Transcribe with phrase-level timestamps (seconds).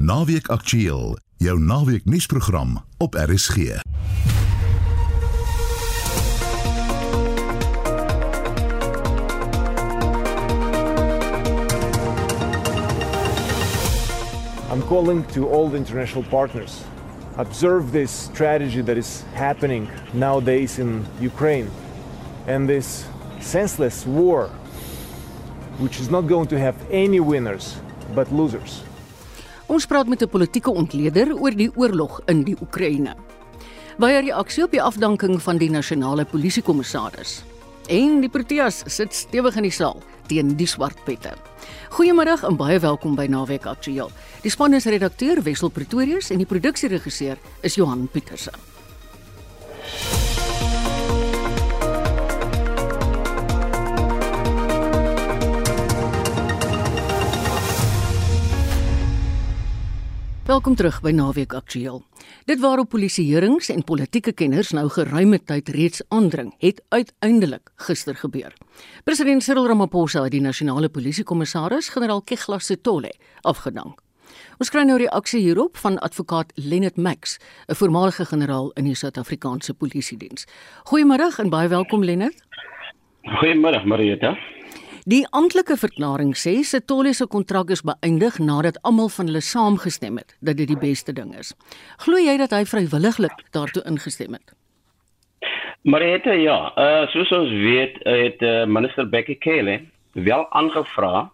[0.00, 3.56] Naweek Aktueel, jou naweek nuusprogram op RSG.
[14.70, 16.84] I'm calling to all the international partners.
[17.36, 21.70] Observe this strategy that is happening nowadays in Ukraine
[22.46, 23.04] and this
[23.40, 24.48] senseless war,
[25.78, 27.80] which is not going to have any winners
[28.14, 28.87] but losers.
[29.68, 33.14] Ons praat met 'n politieke ontleder oor die oorlog in die Oekraïne.
[33.98, 37.42] Baie reaksie op die afdanking van die nasionale polisiekommissaris.
[37.88, 41.34] En die Proteas sit stewig in die saal teen die swart pette.
[41.90, 44.10] Goeiemôre en baie welkom by Naweek Aktueel.
[44.42, 48.52] Die span is redakteur Wessel Pretorius en die produksieregisseur is Johan Pieterse.
[60.48, 61.98] Welkom terug by Naweek Aktueel.
[62.48, 68.54] Dit waarop polisieheerings en politieke kenners nou geruime tyd reeds aandring, het uiteindelik gister gebeur.
[69.04, 73.12] President Cyril Ramaphosa het die nasionale polisiekommissaris, generaal Kegla Setole,
[73.44, 74.00] afgedank.
[74.56, 77.36] Ons kry nou reaksie hierop van advokaat Lenet Max,
[77.68, 80.46] 'n voormalige generaal in die Suid-Afrikaanse Polisie Diens.
[80.88, 82.42] Goeiemôre en baie welkom Lenet.
[83.22, 84.38] Goeiemôre Marieta.
[85.08, 90.34] Die amptelike verklaring sê Setole se kontrak is beëindig nadat almal van hulle saamgestem het
[90.44, 91.54] dat dit die beste ding is.
[92.04, 94.52] Glo jy dat hy vrywilliglik daartoe ingestem het?
[95.88, 99.80] Marieta, ja, uh, soos ons weet, het uh, minister Becky Cele
[100.28, 101.30] wel aangevra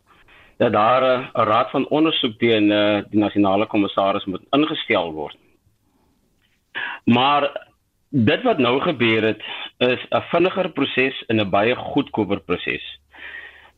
[0.62, 5.38] dat daar 'n uh, raad van ondersoek teen uh, die nasionale kommissaris moet ingestel word.
[7.04, 7.50] Maar
[8.10, 9.42] dit wat nou gebeur het
[9.78, 13.02] is 'n vinniger proses en 'n baie goedkoper proses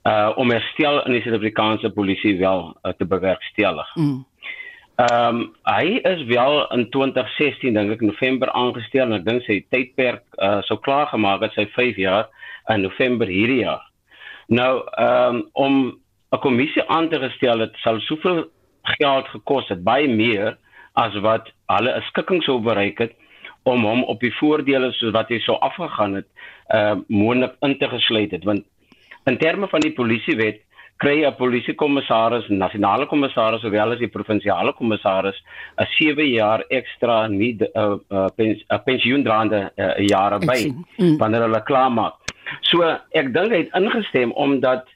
[0.07, 3.95] uh om herstel in die Suid-Afrikaanse polisie wel uh, te bewerkstellig.
[3.95, 4.25] Mm.
[4.97, 9.59] Ehm um, hy is wel in 2016 dink ek November aangestel en ek dink sy
[9.75, 12.31] tydperk uh sou klaar gemaak het sy 5 jaar
[12.73, 13.83] in November hierdie jaar.
[14.49, 15.75] Nou ehm um, om
[16.33, 18.47] 'n kommissie aan te gestel het sal soveel
[18.97, 20.57] geld gekos het, baie meer
[20.95, 23.13] as wat hulle 'n skikking sou bereik het
[23.65, 26.29] om hom op die voordele soos wat hy sou afgegaan het,
[26.75, 28.65] uh moontlik in te gesluit het want
[29.27, 30.61] In terme van die polisiewet
[31.03, 35.43] kry 'n polisiekommissaris, nasionale kommissaris sowel as die provinsiale kommissaris
[35.83, 41.19] 'n 7 jaar ekstra nie 'n uh, uh, pens, uh, pensioendraande uh, jare by mm.
[41.19, 42.15] wanneer hulle klaar maak.
[42.61, 44.87] So ek dink hy het ingestem omdat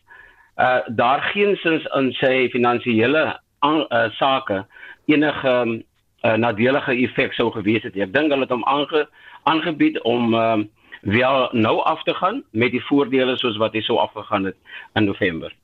[0.59, 3.25] uh, daar geensins in sy finansiële
[3.67, 4.65] uh, sake
[5.07, 5.83] enige
[6.23, 7.97] uh, nadelige effek sou gewees het.
[7.97, 9.09] Ek dink hulle het hom aange,
[9.43, 10.63] aangebied om uh,
[11.01, 14.57] wel nou af te gaan met die voordele soos wat hy sou afgegaan het
[14.95, 15.55] in November.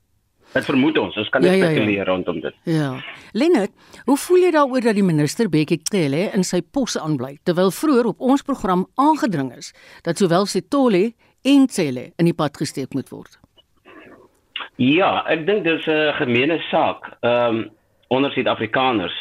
[0.53, 1.71] Dit vermoed ons, ons kan net ja, ja, ja.
[1.71, 2.11] spekuleer ja.
[2.11, 2.55] rondom dit.
[2.63, 2.91] Ja.
[3.31, 3.71] Lenet,
[4.07, 8.13] hoe voel jy daaroor dat die minister Bekkie Cele in sy pos aanbly terwyl vroeër
[8.13, 9.73] op ons program aangedring is
[10.07, 11.11] dat sowel Setole
[11.43, 13.37] en Cele in die pad gesteek moet word?
[14.77, 17.69] Ja, ek dink dis 'n gemeene saak ehm um,
[18.07, 19.15] onder Suid-Afrikaners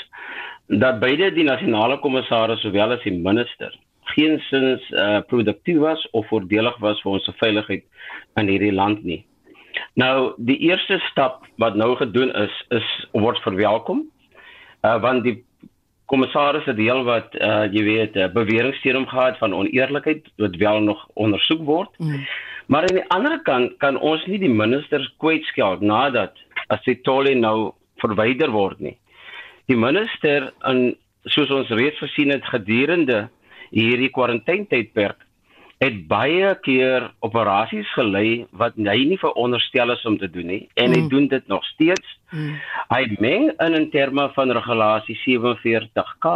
[0.66, 3.74] dat beide die nasionale kommissaris sowel as die minister
[4.14, 7.84] geensins uh, produktief was of voordelig was vir ons veiligheid
[8.40, 9.24] in hierdie land nie.
[10.00, 14.04] Nou die eerste stap wat nou gedoen is is word verwelkom.
[14.84, 15.38] Uh want die
[16.06, 20.56] kommissaris het deel wat uh jy weet uh, beweringe teen hom gehad van oneerlikheid wat
[20.56, 21.90] wel nog ondersoek word.
[21.98, 22.26] Mm.
[22.66, 27.34] Maar aan die ander kant kan ons nie die ministers kwytskeld nadat as dit tolle
[27.34, 27.72] nou
[28.02, 28.96] verwyder word nie.
[29.70, 30.96] Die minister en
[31.30, 33.26] soos ons reeds gesien het gedurende
[33.70, 35.26] hierdie kwarantynetydperk
[35.78, 40.94] het baie keer operasies gelei wat hy nie veronderstel is om te doen nie en
[40.94, 41.08] hy mm.
[41.12, 42.14] doen dit nog steeds.
[42.32, 42.54] Mm.
[42.88, 46.32] Hy meng in in terme van regulasie 47K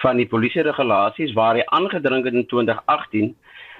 [0.00, 3.34] van die polisie regulasies waar hy aangedring het in 2018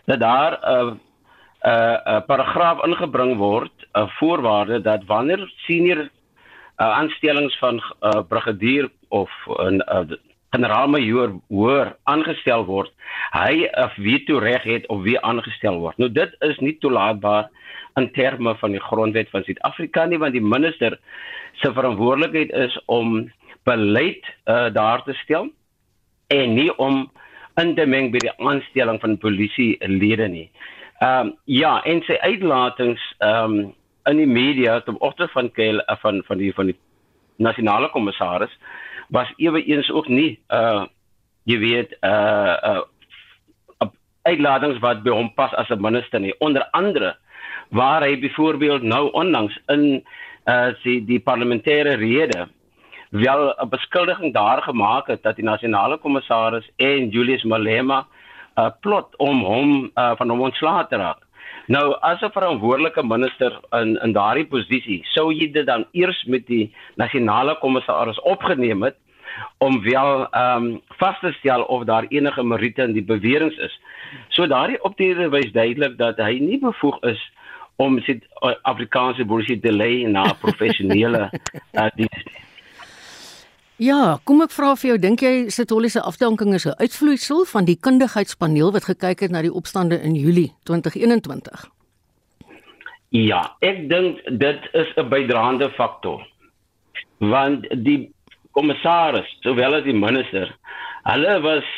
[0.04, 5.52] dat daar 'n uh, 'n uh, uh, paragraaf ingebring word 'n uh, voorwaarde dat wanneer
[5.66, 6.08] senior uh,
[6.76, 10.18] aanstellings van uh, brigadier of 'n uh,
[10.54, 12.92] generaalmajoor hoër aangestel word,
[13.34, 15.98] hy 'n veto reg het op wie aangestel word.
[15.98, 17.50] Nou dit is nie toelaatbaar
[17.96, 20.98] in terme van die grondwet van Suid-Afrika nie, want die minister
[21.62, 23.30] se verantwoordelikheid is om
[23.64, 25.50] beleid uh, daar te stel
[26.26, 27.10] en nie om
[27.60, 30.50] in te meng by die aanstelling van polisielede nie.
[31.00, 33.74] Ehm um, ja, en sy uitlatings ehm um,
[34.04, 36.76] in die media ten opsigte van Kel van van die van die
[37.36, 38.52] nasionale kommissaris
[39.14, 40.84] was ewe eens ook nie uh
[41.44, 42.82] jy weet uh uh
[44.24, 47.16] uitladings wat by hom pas as 'n minister nie onder andere
[47.70, 50.02] waar hy byvoorbeeld nou onlangs in
[50.44, 52.48] uh sy die parlementêre rede
[53.10, 58.06] wel 'n beskuldiging daar gemaak het dat die nasionale kommissaris en Julius Malema
[58.56, 61.22] uh, plot om hom uh, van hom ontslae te raak.
[61.66, 66.46] Nou as 'n verantwoordelike minister in in daardie posisie, sou jy dit dan eers met
[66.46, 68.96] die nasionale kommissaris opgeneem het
[69.58, 73.80] om wel ehm um, vas te stel of daar enige meriete in die beweringe is.
[74.28, 77.20] So daardie optrede wys duidelik dat hy nie bevoeg is
[77.76, 78.20] om sy
[78.62, 81.30] Afrikaanse boersie te lei na professionele
[81.72, 82.26] uh, diens.
[83.82, 87.64] Ja, kom ek vra vir jou, dink jy Sitoli se afdanking is 'n uitvloeisel van
[87.64, 91.66] die kundigheidspaneel wat gekyk het na die opstande in Julie 2021?
[93.10, 96.22] Ja, ek dink dit is 'n bydraende faktor.
[97.18, 98.13] Want die
[98.54, 100.52] kommissaris sowel as die minister
[101.04, 101.70] hulle was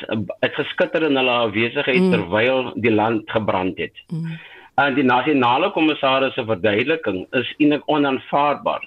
[0.44, 2.12] uitgeskitter in hulle afwesigheid mm.
[2.14, 3.96] terwyl die land gebrand het.
[4.12, 4.36] Mm.
[4.82, 8.84] En die nasionale kommissaris se verduideliking is eintlik onaanvaarbaar.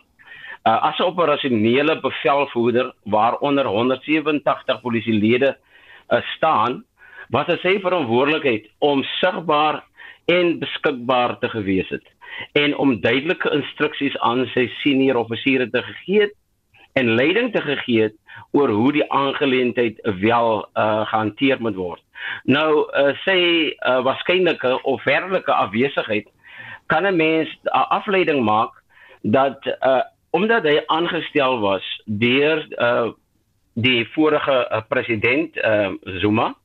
[0.68, 6.84] Uh, as 'n operasionele bevelvoerder waaronder 187 polisielede uh, staan,
[7.30, 9.84] was dit sy verantwoordelikheid om sigbaar
[10.26, 12.06] en beskikbaar te gewees het
[12.52, 16.36] en om duidelike instruksies aan sy senior offisiere te gegee het
[16.94, 18.16] en leiding te gegee het
[18.52, 22.04] oor hoe die aangeleentheid wel uh, gehanteer moet word.
[22.44, 23.38] Nou uh, sê
[23.74, 26.28] uh, waarskynlike of werklike afwesigheid
[26.88, 28.74] kan 'n mens 'n uh, afleiding maak
[29.22, 33.10] dat uh, omdat hy aangestel was deur uh,
[33.74, 35.92] die vorige uh, president uh,
[36.22, 36.56] Zuma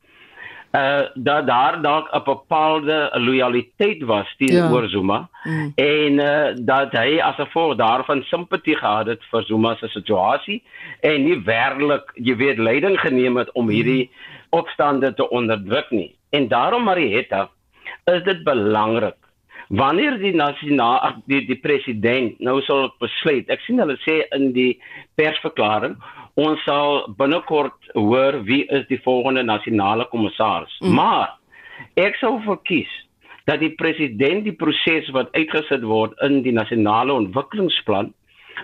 [0.75, 4.87] uh dat daar dalk 'n bepaalde loyaliteit was teenoor ja.
[4.89, 5.71] Zuma mm.
[5.75, 10.63] en uh dat hy as gevolg daarvan simpatie gehad het vir Zuma se situasie
[10.99, 14.33] en nie werklik jy weet leiding geneem het om hierdie mm.
[14.49, 16.15] opstande te onderdruk nie.
[16.29, 17.49] En daarom Marietta
[18.03, 19.15] is dit belangrik
[19.67, 23.49] wanneer die nasionale die die president nou sal besluit.
[23.49, 24.75] Ek sien hulle sê in die
[25.15, 25.97] persverklaring
[26.35, 30.73] ons sal binnekort hoor wie is die volgende nasionale kommissaris.
[30.81, 30.95] Mm.
[30.99, 31.35] Maar
[31.99, 32.91] ek sou verkies
[33.45, 38.11] dat die president die proses wat uitgesit word in die nasionale ontwikkelingsplan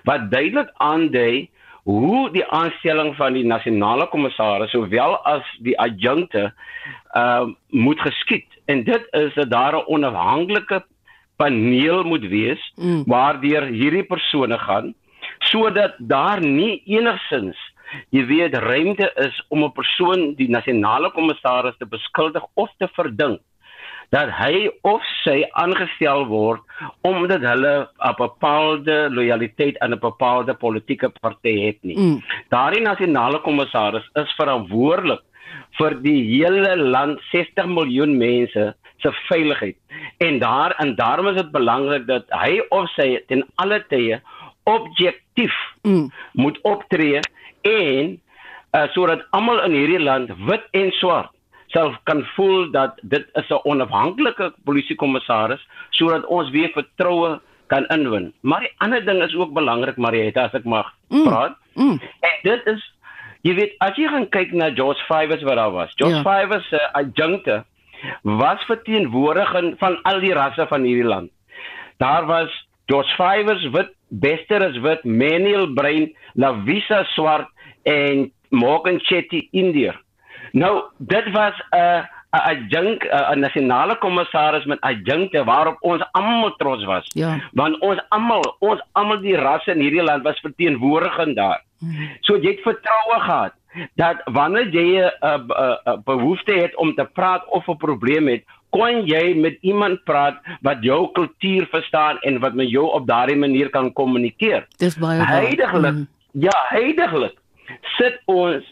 [0.08, 1.50] wat duidelik aandui
[1.90, 6.50] hoe die aanstelling van die nasionale kommissaris sowel as die adjunkte
[7.18, 10.84] uh moet geskied en dit is dat daar 'n onafhanklike
[11.36, 13.04] paneel moet wees mm.
[13.06, 14.94] waardeur hierdie persone gaan
[15.50, 17.58] sodat daar nie enigsins
[18.16, 23.42] jy weet ruimte is om 'n persoon die nasionale kommissaris te beskuldig of te verdink
[24.12, 26.62] dat hy of sy aangestel word
[27.08, 31.98] omdat hulle 'n bepaalde lojaliteit aan 'n bepaalde politieke party het nie.
[31.98, 32.22] Mm.
[32.50, 35.24] Daardie nasionale kommissaris is verantwoordelik
[35.80, 39.78] vir die hele land 60 miljoen mense se veiligheid.
[40.18, 44.22] En daar en daarom is dit belangrik dat hy of sy ten alle tye
[44.64, 46.10] objektief mm.
[46.34, 47.20] moet optree
[47.62, 48.22] en
[48.72, 51.32] uh, sodat almal in hierdie land wit en swart
[51.72, 58.34] self kan voel dat dit is 'n onafhanklike polisiekommissaris sodat ons weer vertroue kan inwin.
[58.42, 61.24] Maar die ander ding is ook belangrik Marieta as ek mag mm.
[61.24, 61.56] praat.
[61.74, 62.00] Mm.
[62.20, 62.82] En dit is
[63.42, 65.94] jy weet as jy gaan kyk na George Fivers wat daar was.
[65.96, 66.24] George ja.
[66.28, 67.64] Fivers se uh, adjunkte
[68.22, 71.32] was verteenwoordiging van al die rasse van hierdie land.
[71.98, 77.48] Daar was George Fivers wit, Bester is wit, Manuel Brain, Lavisa swart
[77.88, 79.96] en Morgan Chetty Indiër.
[80.52, 86.56] Nou, dit was 'n uh, 'n adjunk 'n nasionale kommissaris met adjunkte waarop ons almal
[86.56, 87.06] trots was.
[87.08, 87.40] Ja.
[87.52, 91.64] Want ons almal, ons almal die rasse in hierdie land was verteenwoordigend daar.
[91.80, 92.10] Hmm.
[92.22, 93.54] So jy het vertroue gehad
[93.96, 98.28] dat wanneer jy 'n uh, uh, uh, behoefte het om te praat of 'n probleem
[98.28, 103.08] het, kon jy met iemand praat wat jou kultuur verstaan en wat met jou op
[103.08, 104.66] daardie manier kan kommunikeer.
[104.80, 105.94] Dis baie heidaglik.
[105.94, 106.08] Mm.
[106.32, 107.38] Ja, heidaglik.
[107.98, 108.66] Sit ons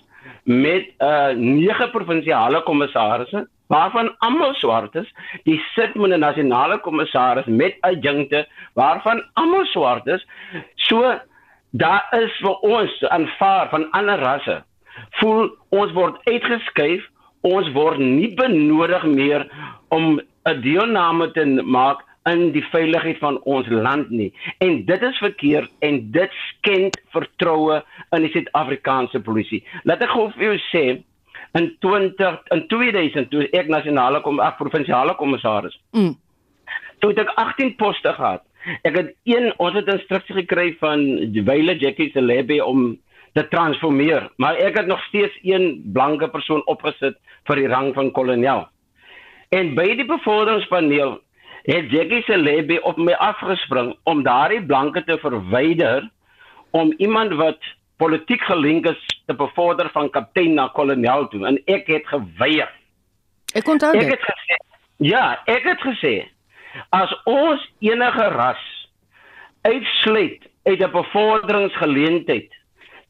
[0.43, 5.13] met 'n uh, nege provinsiale kommissarisse waarvan almal swart is,
[5.43, 10.25] die sit met 'n nasionale kommissaris met adjunkte waarvan almal swart is.
[10.75, 11.19] So
[11.71, 14.63] daar is vir ons aanvaar van ander rasse
[15.19, 17.05] voel ons word uitgeskuif,
[17.41, 19.47] ons word nie benodig meer
[19.89, 24.33] om 'n deelname te maak in die veiligheid van ons land nie.
[24.57, 27.83] En dit is verkeerd en dit skend vertroue
[28.15, 29.63] in die Suid-Afrikaanse polisie.
[29.83, 30.83] Laat ek gou vir jou sê
[31.57, 35.79] in 20 in 2000 toe ek nasionale kom ag provinsiale kommissaris.
[35.91, 36.13] Mm.
[36.99, 38.43] Toe het ek 18 poste gehad.
[38.83, 41.05] Ek het een ons het instruksie gekry van
[41.47, 42.97] Wyle Jackie se lebe om
[43.33, 47.17] te transformeer, maar ek het nog steeds een blanke persoon opgesit
[47.49, 48.67] vir die rang van kolonel.
[49.49, 51.19] En by die bevorderingspaneel
[51.69, 56.09] het Jackie Celebi op my afgespring om daardie blanke te verwyder
[56.71, 57.57] om iemand wat
[57.97, 62.69] politiek gelink is te bevorder van kaptein na kolonel toe en ek het geweier.
[63.53, 64.11] Ek onthou Ek dit.
[64.11, 64.59] het gesê
[64.97, 66.13] ja, ek het gesê
[66.95, 68.63] as ons enige ras
[69.61, 72.53] uitsluit uit 'n bevorderingsgeleentheid,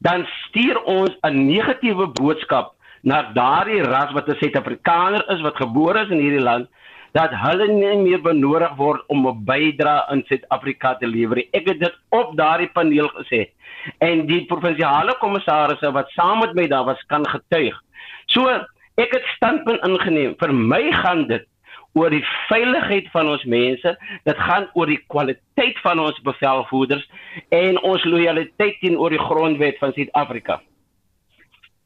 [0.00, 6.00] dan stuur ons 'n negatiewe boodskap na daardie ras wat 'n Suid-Afrikaner is wat gebore
[6.04, 6.68] is in hierdie land
[7.12, 11.38] dat hulle nie meer benodig word om 'n bydrae in Suid-Afrika te lewer.
[11.52, 13.50] Ek het dit op daardie paneel gesê.
[13.98, 17.80] En die provinsiale kommissarisse wat saam met my daar was kan getuig.
[18.26, 18.48] So
[18.94, 20.34] ek het standpunt ingeneem.
[20.38, 21.46] Vir my gaan dit
[21.92, 23.96] oor die veiligheid van ons mense.
[24.24, 27.06] Dit gaan oor die kwaliteit van ons bevelvoerders
[27.48, 30.60] en ons lojaliteit teenoor die grondwet van Suid-Afrika.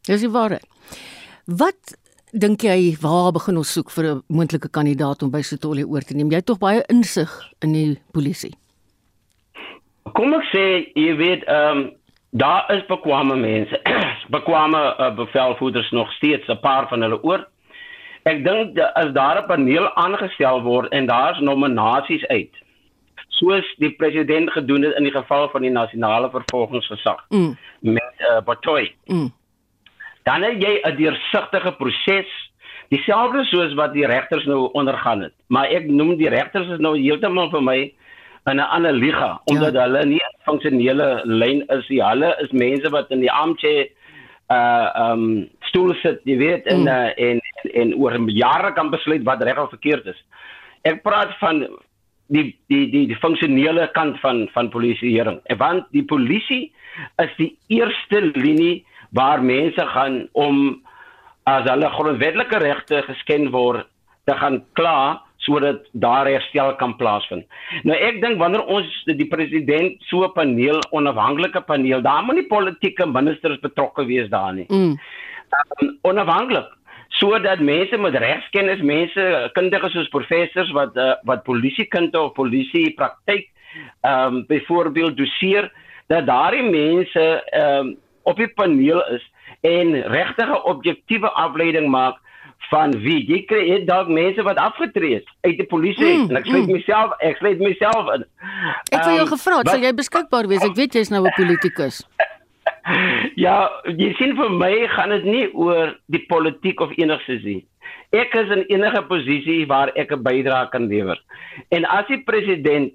[0.05, 0.67] Dis die waarheid.
[1.47, 1.97] Wat
[2.35, 6.15] dink jy waar begin ons soek vir 'n moontlike kandidaat om by Sotoli oor te
[6.15, 6.31] neem?
[6.31, 7.31] Jy het tog baie insig
[7.63, 8.55] in die polisie.
[10.13, 11.93] Kom ek sê, jy weet, ehm um,
[12.37, 13.81] daar is bekwame mense,
[14.37, 17.47] bekwame uh, bevelvoerders nog steeds 'n paar van hulle oor.
[18.25, 22.51] Ek dink as daar 'n paneel aangestel word en daar's nominasies uit,
[23.29, 27.57] soos die president gedoen het in die geval van die nasionale vervolgingsgesag Mm.
[27.81, 29.33] met uh, Batoy, Mm.
[30.25, 32.27] dan het jy 'n deursigtige proses
[32.89, 35.33] dieselfde soos wat die regters nou ondergaan het.
[35.49, 37.93] Maar ek noem die regters is nou heeltemal vir my
[38.47, 39.81] in 'n ander liga omdat ja.
[39.83, 42.03] hulle nie 'n funksionele lyn is nie.
[42.03, 43.89] Hulle is mense wat in die armchair
[44.51, 46.87] uh um stoel sit, jy weet, en Mm.
[46.87, 47.41] uh, en
[47.73, 50.21] en oor jare kan besluit wat reg of verkeerd is.
[50.83, 51.65] Ek praat van
[52.29, 55.41] die die die die funksionele kant van van polisieering.
[55.59, 56.73] Want die polisie
[57.23, 60.81] is die eerste linie waar mense gaan om
[61.45, 63.87] as hulle grondwetlike regte geskend word
[64.25, 67.45] te gaan kla sodat daar herstel kan plaasvind.
[67.85, 72.49] Nou ek dink wanneer ons die president so 'n paneel, onafhanklike paneel, daar moet nie
[72.49, 74.97] politieke ministers betrokke wees daar nie Mm.
[75.83, 76.67] um, onafhanklik
[77.19, 83.51] sodat mense met regskennis, mense kundiges soos professors wat uh, wat polisiekunde of polisie praktyk
[84.03, 85.71] ehm um, byvoorbeeld doseer
[86.07, 89.25] dat daardie mense ehm um, op die paneel is
[89.61, 92.21] en regtige objektiewe afleiding maak
[92.71, 96.41] van wie jy kry jy dalk mense wat afgetree het uit die polisie Mm, en
[96.41, 96.77] ek sluit mm.
[96.79, 98.25] myself ek sluit myself in.
[98.91, 100.65] Ek het jou Ehm, gevra, sal jy beskikbaar wees?
[100.65, 102.05] Ek weet jy's nou 'n politikus.
[103.45, 107.63] Ja, jy sien vir my gaan dit nie oor die politiek of enigsins nie.
[108.15, 111.19] Ek is in enige posisie waar ek 'n bydrae kan lewer.
[111.71, 112.93] En as die president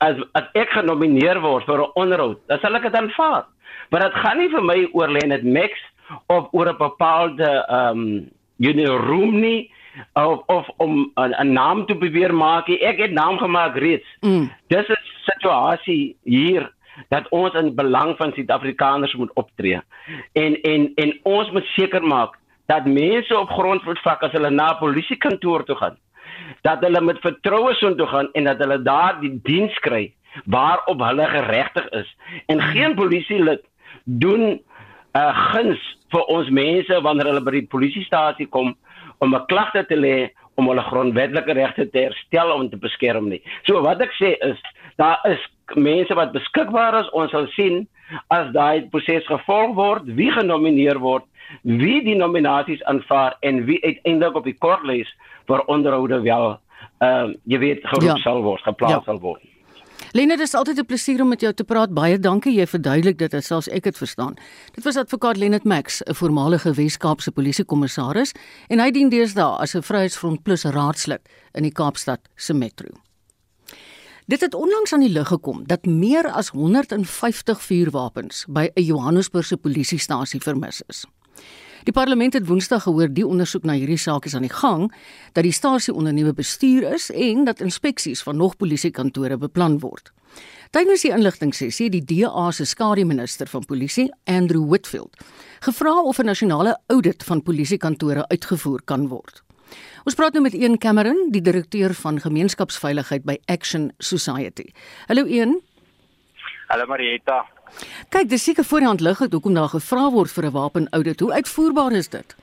[0.00, 3.44] as as ek genomineer word vir 'n onderhoud, dan sal ek dit aanvaar.
[3.90, 5.72] Maar dit gaan nie vir my oor Lenet Max
[6.28, 9.70] of oor 'n bepaalde ehm um, you know room nie
[10.14, 12.68] of of om 'n naam te probeer maak.
[12.68, 14.06] Ek het naam gemaak reeds.
[14.20, 14.50] Mm.
[14.68, 16.72] Dis 'n situasie hier
[17.08, 19.80] dat ons in belang van Suid-Afrikaners moet optree.
[20.32, 25.64] En en en ons moet seker maak dat mense op grondvlak as hulle na polisiekantoor
[25.64, 25.96] toe gaan,
[26.62, 30.12] dat hulle met vertroue so toe gaan en dat hulle daar die diens kry
[30.44, 32.16] waarop hulle geregtig is.
[32.46, 33.64] En geen polisielid
[34.04, 34.60] doen
[35.12, 38.76] 'n uh, guns vir ons mense wanneer hulle by die polisiestasie kom
[39.18, 43.42] om 'n klagte te lê om hulle grondwetlike regte te herstel om te beskerm nie.
[43.68, 44.60] So wat ek sê is
[44.96, 45.40] daar is
[45.76, 47.10] mense wat beskikbaar is.
[47.12, 47.86] Ons sal sien
[48.28, 51.24] as daai proses gevolg word, wie genomineer word,
[51.62, 55.08] wie die nominasies aanvaar en wie uiteindelik op die kortlys
[55.46, 56.58] vir onderhoude wel
[57.02, 58.16] ehm uh, jy weet geroep Ja.
[58.16, 59.02] sal word, geplaas Ja.
[59.04, 59.40] sal word.
[60.12, 61.94] Lena, dit is altyd 'n plesier om met jou te praat.
[61.94, 62.52] Baie dankie.
[62.54, 64.34] Jy verduidelik dit as selfs ek dit verstaan.
[64.74, 68.34] Dit was advokaat Lenet Max, 'n voormalige Wes-Kaapse polisiekommissaris
[68.68, 71.20] en hy dien deesdae as 'n Vryheidsfront Plus raadslid
[71.54, 72.88] in die Kaapstad se metro.
[74.26, 79.56] Dit het onlangs aan die lig gekom dat meer as 150 vuurwapens by 'n Johannesburgse
[79.56, 81.04] polisiestasie vermis is.
[81.82, 84.92] Die parlement het Woensdag gehoor die ondersoek na hierdie saak is aan die gang,
[85.32, 90.12] dat die stasie onder nuwe bestuur is en dat inspeksies van nog polisiekantore beplan word.
[90.70, 95.16] Tydens die inligtingsessie het die DA se skademinister van polisie, Andrew Whitfield,
[95.60, 99.42] gevra of 'n nasionale audit van polisiekantore uitgevoer kan word.
[100.04, 104.72] Ons praat nou met Ian Cameron, die direkteur van gemeenskapsveiligheid by Action Society.
[105.06, 105.60] Hallo Ian.
[106.68, 107.44] Hallo Marieta.
[108.08, 111.20] Kyk, dis seker voor die hand lig hoekom daar gevra word vir 'n wapenaudit.
[111.20, 112.36] Hoe uitvoerbaar is dit?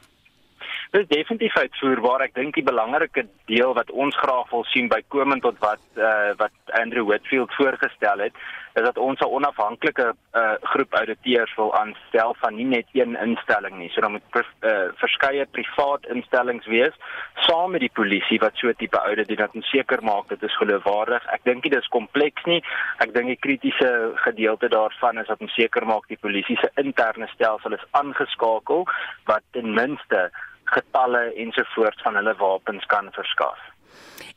[0.89, 2.24] Dit is definitief uitvoerbaar.
[2.25, 6.74] Ek dink die belangrike deel wat ons graag wil sien bykomend tot wat uh, wat
[6.79, 8.39] Andrew Whitfield voorgestel het,
[8.74, 13.77] is dat ons 'n onafhanklike uh, groep ouditeurs wil aanstel van nie net een instelling
[13.77, 13.89] nie.
[13.89, 16.98] So dan moet uh, verskeie privaat instellings wees
[17.46, 20.43] saam met die polisie wat so 'n tipe audit doen dat ons seker maak dit
[20.43, 21.25] is geloofwaardig.
[21.25, 22.63] Ek dink dit is kompleks nie.
[22.98, 27.27] Ek dink die kritiese gedeelte daarvan is dat ons seker maak die polisie se interne
[27.27, 28.88] stelsel is aangeskakel
[29.25, 30.31] wat ten minste
[30.75, 33.59] getalle ensovoorts van hulle wapens kan verskaf.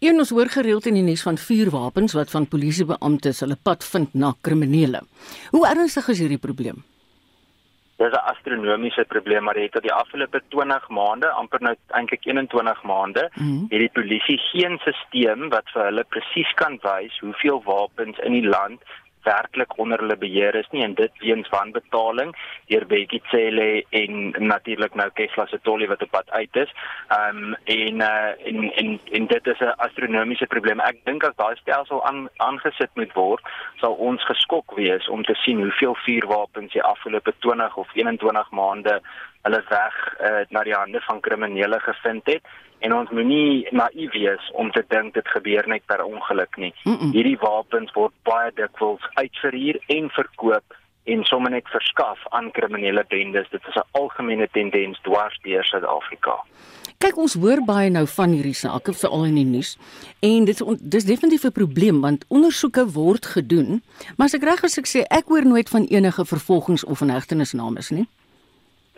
[0.02, 4.14] Een ons hoor gereeld in die nuus van vuurwapens wat van polisiebeamptes hulle pad vind
[4.14, 5.02] na kriminele.
[5.50, 6.82] Hoe ernstig is hierdie probleem?
[8.02, 12.24] Dit is 'n astronomiese probleem maar het tot die afgelope 20 maande, amper nou eintlik
[12.24, 13.66] 21 maande, mm -hmm.
[13.68, 18.48] het die polisie geen stelsel wat vir hulle presies kan wys hoeveel wapens in die
[18.48, 18.82] land
[19.24, 22.34] werklik onder hulle beheer is nie en dit weens wanbetaling
[22.70, 26.72] deur Bekkie Cele en natuurlik nou Kesla se tollie wat op pad uit is.
[27.08, 30.80] Ehm um, en uh en en en dit is 'n astronomiese probleem.
[30.80, 33.42] Ek dink as daai stelsel aan aangesit moet word,
[33.80, 39.00] sal ons geskok wees om te sien hoeveel vuurwapens die afgelope 20 of 21 maande
[39.42, 42.44] hulle weg uh, na die hande van kriminele gevind het
[42.82, 46.74] en ons moenie naïef wees om te dink dit gebeur net per ongeluk nie.
[46.84, 47.12] Mm -mm.
[47.14, 53.50] Hierdie wapens word baie dikwels uitverhuur en verkoop en sommer net verskaf aan kriminele bendes.
[53.50, 56.44] Dit is 'n algemene tendens dwars deur Suid-Afrika.
[56.98, 59.78] Kyk, ons hoor baie nou van hierdie sake veral in die nuus
[60.20, 63.82] en dit dis definitief 'n probleem want ondersoeke word gedoen,
[64.16, 67.90] maar as ek reg is ek sê ek hoor nooit van enige vervolgings of inhegtenisnames
[67.90, 68.06] nie.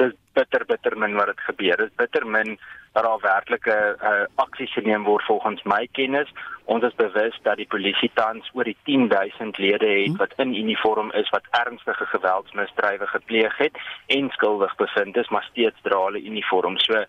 [0.00, 1.76] Dis bitter bitter min wat dit gebeur.
[1.76, 2.58] Dit is bitter min
[2.94, 6.30] dat daar werklike uh, aksies geneem word volgens my kennis.
[6.64, 10.20] Ons is bewus dat die polisie tans oor die 10000 lede het hm.
[10.22, 15.82] wat in uniform is wat ernstige geweldsmisdrywe gepleeg het en skuldig bevind is, maar steeds
[15.82, 16.78] dra hulle uniform.
[16.86, 17.02] So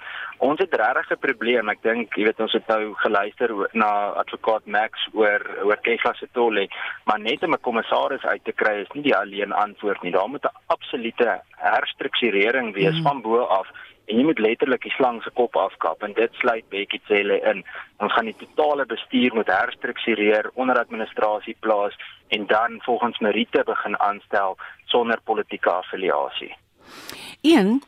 [0.50, 1.70] ons het regtig 'n probleem.
[1.70, 3.92] Ek dink, jy weet, ons het nou geluister na
[4.26, 6.68] advokaat Max oor oor Kesla se tolle,
[7.06, 10.12] maar net om 'n kommissaris uit te kry is nie die alleen antwoord nie.
[10.12, 13.04] Daar moet 'n absolute herstrukturering wees hm.
[13.04, 13.68] van bo af
[14.06, 17.64] en jy moet letterlik die slang se kop afkap en dit sluit Bekkie Cele in.
[18.04, 21.98] Ons gaan die totale bestuur moet herstruktureer onder administrasie plaas
[22.28, 26.54] en dan volgens meriete begin aanstel sonder politieke affiliasie.
[27.42, 27.82] Een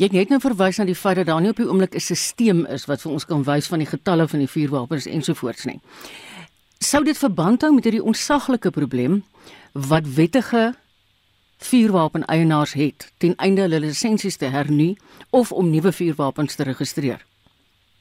[0.00, 2.00] Jy het net nou verwys na die feit dat daar nie op die oomblik 'n
[2.00, 5.80] stelsel is wat vir ons kan wys van die getalle van die vuurwapens ensovoorts nie.
[6.78, 9.22] Sou dit verband hou met hierdie onsaglike probleem
[9.72, 10.74] wat wettige
[11.64, 14.96] vuurwapen eienaars het ten einde hulle lisensies te hernu
[15.30, 17.20] of om nuwe vuurwapens te registreer.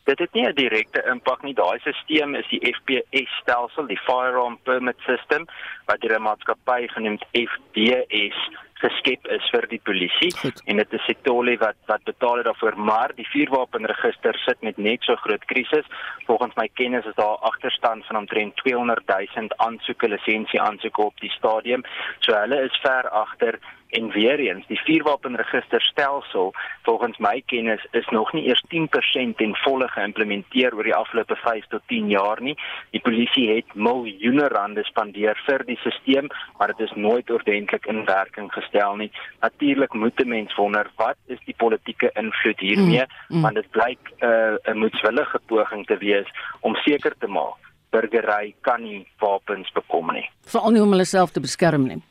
[0.04, 1.54] Dit het nie 'n direkte impak nie.
[1.54, 5.46] Daai stelsel is die FPS stelsel, die Firearm Permit System
[5.86, 8.40] wat deur 'n maatskappy genaamd FDS
[8.82, 10.32] geskep is vir die polisie.
[10.42, 10.62] Goed.
[10.66, 15.16] en dit is Sektolie wat wat betaal daarvoor maar die vuurwapenregister sit met net so
[15.26, 15.86] groot krisis.
[16.30, 21.34] Volgens my kennis is daar agterstand van omtrent 200 000 aansoeke lisensie aansoeke op die
[21.38, 21.84] stadium.
[22.20, 23.60] So hulle is ver agter
[23.92, 29.88] En weer eens, die vuurwapenregisterstelsel volgens my kennis is nog nie eers 10% ten volle
[29.92, 32.56] geïmplementeer oor die afgelope 5 tot 10 jaar nie.
[32.96, 38.06] Die polisie het miljoene rande spandeer vir die stelsel, maar dit is nooit ordentlik in
[38.06, 39.12] werking gestel nie.
[39.42, 43.42] Natuurlik moet 'n mens wonder wat is die politieke invloed hiermee, mm, mm.
[43.42, 46.28] want dit blyk 'n uh, 'n moedswillige poging te wees
[46.60, 50.30] om seker te maak burgery kan nie wapens bekom nie.
[50.42, 52.02] Veral nie om hulle self te beskerm nie.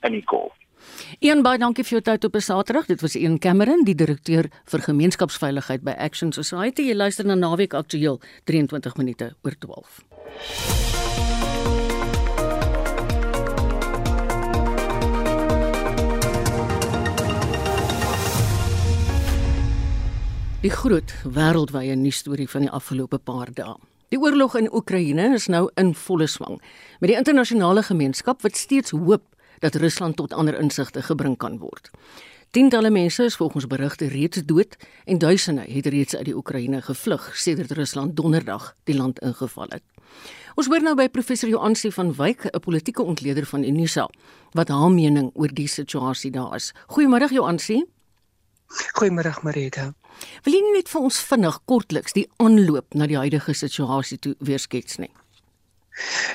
[0.00, 0.52] En ek koop
[1.20, 2.86] Een baie dankie vir jou tyd op 'n Saterdag.
[2.86, 6.82] Dit was Ian Cameron, die direkteur vir gemeenskapsveiligheid by Action Society.
[6.82, 10.02] Jy luister na Naweek Aktueel 23 minute oor 12.
[20.66, 23.76] Die groot wêreldwye nuus storie van die afgelope paar dae.
[24.10, 26.56] Die oorlog in Oekraïne is nou in volle swang,
[26.98, 29.22] met die internasionale gemeenskap wat steeds hoop
[29.58, 31.90] dat Rusland tot ander insigte gebring kan word.
[32.50, 37.36] Tientalle mense is volgens berigte reeds dood en duisende het reeds uit die Oekraïne gevlug
[37.36, 39.82] sedert Rusland donderdag die land ingeval het.
[40.56, 44.08] Ons hoor nou by professor Joansi van Wyk, 'n politieke ontleder van Unisa,
[44.52, 46.72] wat haar mening oor die situasie daar is.
[46.86, 47.84] Goeiemôre Joansi.
[48.98, 49.94] Goeiemôre Marita.
[50.42, 54.96] Wil jy net vir ons vinnig kortliks die aanloop na die huidige situasie toe weerskets
[54.96, 55.10] nie?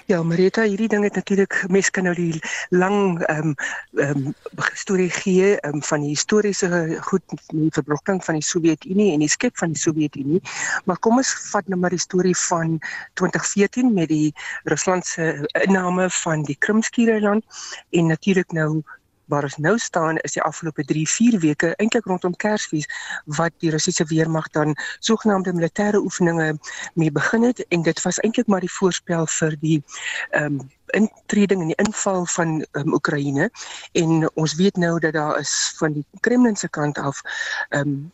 [0.10, 3.56] Ja, Marita, hierdie ding het natuurlik mes kan nou die lang ehm um,
[4.02, 4.36] ehm um,
[4.74, 6.70] storie gee um, van die historiese
[7.10, 10.42] goed die verbrokking van die Sowjetunie en die skep van die Sowjetunie.
[10.86, 12.80] Maar kom ons vat nou maar die storie van
[13.14, 17.46] 2014 met die Rusland se inname van die Krimskiereiland
[17.90, 18.82] en natuurlik nou
[19.26, 22.88] waar ons nou staan is die afgelope 3, 4 weke eintlik rondom Kersfees
[23.26, 26.60] wat die Russiese weermag dan sogenaamde militêre oefeninge
[26.94, 27.66] mee begin het.
[27.70, 29.84] En dit was eintlik maar die voorspel vir die
[30.32, 33.50] ehm um, intreding en die inval van um, Oekraïne.
[33.92, 37.22] En ons weet nou dat daar is van die Kremlin se kant af
[37.70, 38.12] ehm um,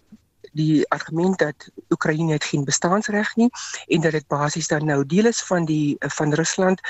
[0.58, 3.50] die argument dat Oekraïne het geen bestaansreg nie
[3.88, 6.82] en dat dit basies dan nou deel is van die van Rusland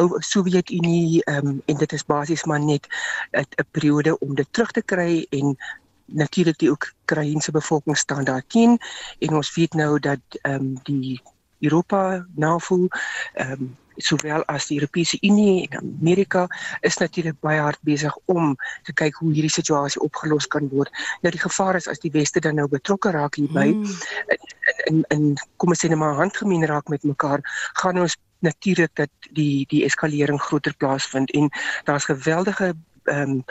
[0.00, 2.86] ou Sowjetunie um, en dit is basies maar net
[3.32, 5.56] 'n periode om dit terug te kry en
[6.06, 8.78] natuurlik die Oekraïense bevolking staan daar teen
[9.18, 11.20] en ons weet nou dat ehm um, die
[11.58, 12.88] Europa NAVO
[13.34, 16.46] ehm um, sowel as die Europese Unie en Amerika
[16.80, 20.90] is natuurlik baie hard besig om te kyk hoe hierdie situasie opgelos kan word.
[21.20, 23.84] Nou die gevaar is as die weste dan nou betrokke raak hierby mm.
[24.90, 27.40] En en kom ons sê net maar handgemeen raak met mekaar,
[27.72, 31.30] gaan ons natuurlik dat die die eskalering groter plaasvind.
[31.30, 31.50] En
[31.84, 33.44] daar's geweldige ehm um,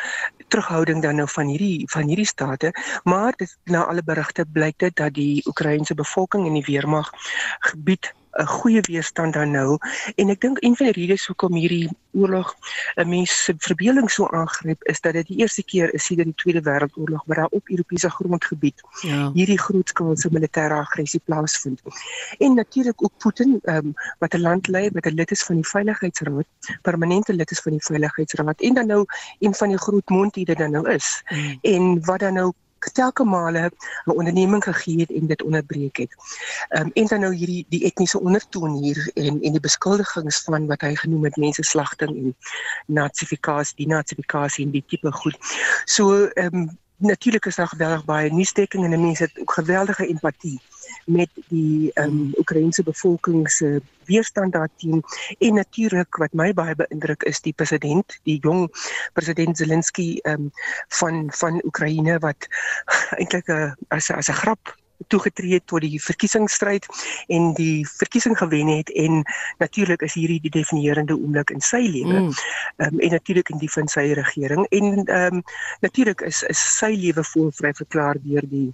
[0.48, 2.72] terughouding dan nou van hierdie van hierdie state
[3.04, 7.12] maar dit na alle berigte blyk dit dat die Oekraïense bevolking en die weermag
[7.60, 9.78] gebied 'n goeie weerstand dan nou
[10.16, 12.56] en ek dink een van die redes hoekom hierdie oorlog
[12.96, 16.36] 'n mens se verbeelding so aangryp is dat dit die eerste keer is sedert die
[16.36, 19.32] Tweede Wêreldoorlog waar daar op Europese grondgebied ja.
[19.34, 21.82] hierdie grootskaalse militêre aggressie plaasvind.
[22.38, 25.68] En natuurlik ook Putin um, wat 'n land lei wat 'n lid is van die
[25.68, 26.46] Veiligheidsraad,
[26.82, 29.06] permanente lid is van die Veiligheidsraad en dan nou
[29.40, 31.24] een van die groot mondhede dan nou is.
[31.30, 31.58] Mm.
[31.62, 32.54] En wat dan nou
[32.90, 33.72] telke male
[34.06, 36.16] 'n onderneming gegee het en dit onderbreek het.
[36.70, 40.68] Ehm um, en dan nou hierdie die etniese ondertoon hier en en die beskuldigings van
[40.68, 42.36] wat hy genoem het mense slagting en
[42.86, 45.38] nazifikasie, die nazifikasie en die tipe goed.
[45.86, 50.60] So ehm um, natuurlik is daar geweldig baie nuusdekking en mense het ook geweldige empatie
[51.06, 55.04] met die ehm um, Oekraïense bevolking se weerstand daarteen.
[55.40, 58.68] En natuurlik wat my baie beïndruk is die president, die jong
[59.14, 60.52] president Zelensky ehm um,
[60.88, 62.48] van van Oekraïne wat
[63.20, 66.86] eintlik 'n as as 'n grap toegetree het tot die verkiesingsstryd
[67.28, 69.24] en die verkiesing gewen het en
[69.58, 72.20] natuurlik is hierdie die definierende oomblik in sy lewe.
[72.20, 72.32] Mm.
[72.78, 75.44] Ehm um, en natuurlik in die van sy regering en ehm um,
[75.80, 78.70] natuurlik is is sy lewe voelvry verklaar deur die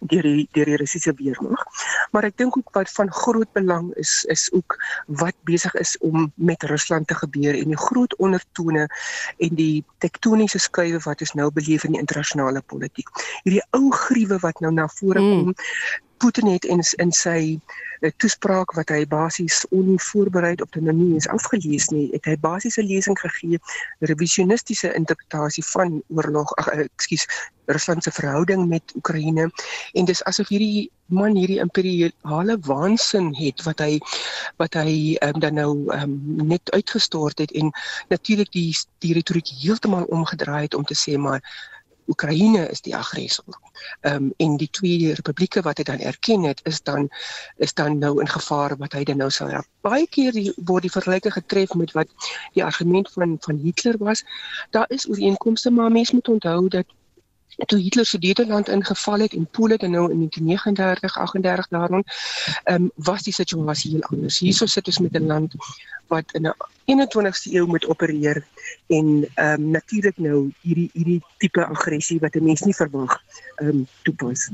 [0.00, 1.62] deur die deur die Russiese weermag.
[2.12, 6.32] Maar ek dink ook wat van groot belang is is ook wat besig is om
[6.34, 8.86] met Rusland te gebeur en die groot ondertone
[9.38, 13.08] en die tektoniese skuwe wat ons nou beleef in die internasionale politiek.
[13.44, 15.30] Hierdie ou gruwe wat nou na vore mm.
[15.30, 15.54] kom.
[15.54, 16.04] Mm.
[16.16, 17.58] Putin het in in sy
[18.00, 22.78] uh, toespraak wat hy basies onvoorbereid op die nou is afgelees nie, het hy basies
[22.78, 23.58] 'n lesing gegee,
[24.00, 27.26] revisionistiese interpretasie van oorlog, ag uh, ekskuus,
[27.66, 29.50] Rusland se verhouding met Oekraïne.
[29.92, 33.98] En dis asof hierdie man hierdie imperiale waansin het wat hy
[34.62, 37.70] wat hy um, dan nou um, net uitgestort het en
[38.08, 38.70] natuurlik die
[39.04, 41.42] die retoriek heeltemal omgedraai het om te sê maar
[42.06, 43.44] Oekraïne is die aggressor.
[44.00, 47.08] Ehm um, en die twee republieke wat hy dan erken het is dan
[47.56, 49.66] is dan nou in gevaar wat hy dan nou sou help.
[49.80, 54.24] Baie keer die, word die vergelyking getref met wat die argument van van Hitler was.
[54.70, 56.86] Daar is ooreenkomste maar mense moet onthou dat
[57.64, 62.04] toe Hitler se Nederland ingeval het en Polen dan nou in 1939 38 daarom
[62.64, 64.38] ehm um, was die situasie heel anders.
[64.38, 65.54] Hierso sit ons met 'n land
[66.06, 68.44] wat in 'n 21ste eeu moet opereer
[68.86, 73.22] en ehm um, natuurlik nou hierdie hierdie tipe aggressie wat 'n mens nie verwag
[73.56, 74.50] ehm um, toepas.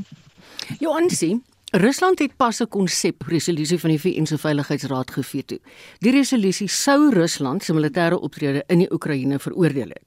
[0.79, 1.43] Johansie
[1.75, 5.57] Rusland het pas 'n konsep resolusie van die VN se Veiligheidsraad geveto.
[5.99, 10.03] Die resolusie sou Rusland se militêre optrede in die Oekraïne veroordeel het.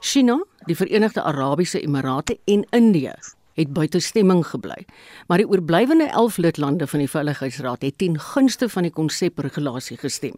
[0.00, 3.12] China, die Verenigde Arabiese Emirate en Indië
[3.54, 4.84] het buite stemming gebly.
[5.26, 10.34] Maar die oorblywende 11 lidlande van die Veiligheidsraad het ten gunste van die konsepregulasie gestem.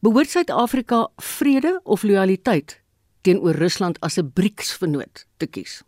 [0.00, 2.80] Behoort Suid-Afrika vrede of lojaliteit
[3.20, 5.82] teenoor Rusland as 'n BRICS-vennoot te kies?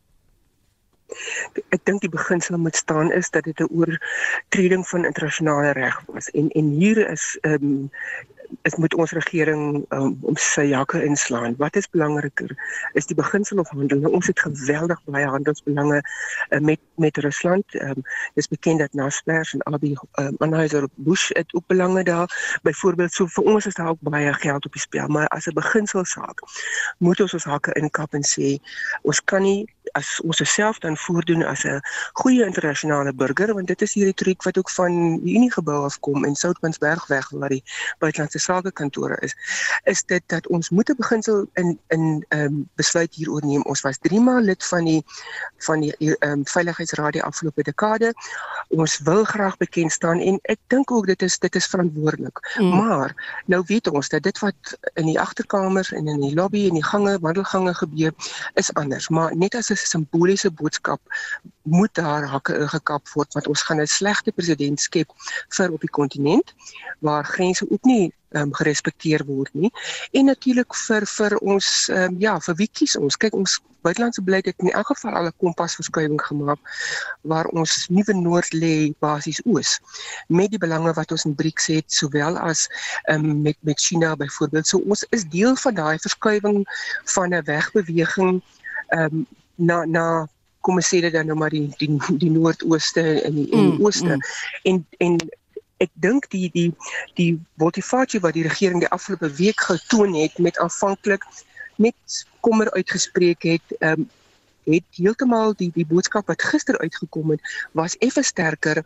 [1.68, 6.30] Ek dink die beginsel moet staan is dat dit 'n oortreding van internasionale reg was
[6.30, 7.90] en en hier is ehm um,
[8.62, 11.54] is moet ons regering um, om sy jakke inslaan.
[11.58, 12.52] Wat is belangriker?
[12.98, 13.98] Is die beginsel of handel?
[13.98, 17.74] Nou, ons het geweldig baie handelsbelange uh, met met Rusland.
[17.74, 18.02] Ehm um,
[18.34, 22.58] dis bekend dat Naspers en albei um, Anheuser Busch het ook belange daar.
[22.62, 25.54] Byvoorbeeld so vir ons is daar ook baie geld op die spel, maar as 'n
[25.54, 26.40] beginselsaak
[26.98, 28.58] moet ons ons hakke inkap en sê
[29.02, 31.80] ons kan nie as ons osself dan voordoen as 'n
[32.12, 36.24] goeie internasionale burger want dit is die retoriek wat ook van die Unie gebou afkom
[36.24, 37.64] en Soutpansbergweg waar die
[37.98, 39.34] buitelandse sake kantore is
[39.84, 43.62] is dit dat ons moet 'n beginsel in in ehm um, besluit hieroor neem.
[43.62, 45.04] Ons was 3 maal lid van die
[45.58, 48.14] van die ehm um, veiligheidsraad die afgelope dekade.
[48.68, 52.40] Ons wil graag bekend staan en ek dink ook dit is dit is verantwoordelik.
[52.58, 52.76] Mm.
[52.76, 56.74] maar nou weet ons dat dit wat in die agterkamers en in die lobby en
[56.74, 58.12] die gange wandelgange gebeur
[58.54, 59.08] is anders.
[59.08, 61.00] Maar net as 'n simboliese boodskap
[61.62, 65.08] moet daar hakke ingekap word want ons gaan 'n slegte president skep
[65.56, 66.54] vir op die kontinent
[67.00, 69.70] waar grense ook nie um, gerespekteer word nie.
[70.12, 73.16] En natuurlik vir vir ons um, ja vir wie kies ons?
[73.16, 76.60] Kyk ons buitelandse beleid het in elk geval al 'n kompasverskywing gemaak
[77.22, 79.80] waar ons nuwe noord lê basies oos
[80.28, 82.68] met die belange wat ons in BRICS het sowel as
[83.10, 84.66] um, met met China byvoorbeeld.
[84.66, 86.64] So ons is deel van daai verskywing
[87.04, 88.42] van 'n wegbeweging
[88.90, 90.04] um, na na
[90.62, 91.90] kom ons sê dit dan nou maar die die
[92.22, 94.26] die noordooste en die, mm, die ooste mm.
[94.70, 95.16] en en
[95.82, 96.70] ek dink die die
[97.18, 101.26] die motivasie wat die regering die afgelope week getoon het met aanvanklik
[101.82, 104.08] net kommer uitgespreek het um,
[104.64, 107.40] het heeltemal die die boodskap wat gister uitgekom het
[107.72, 108.82] was effe sterker.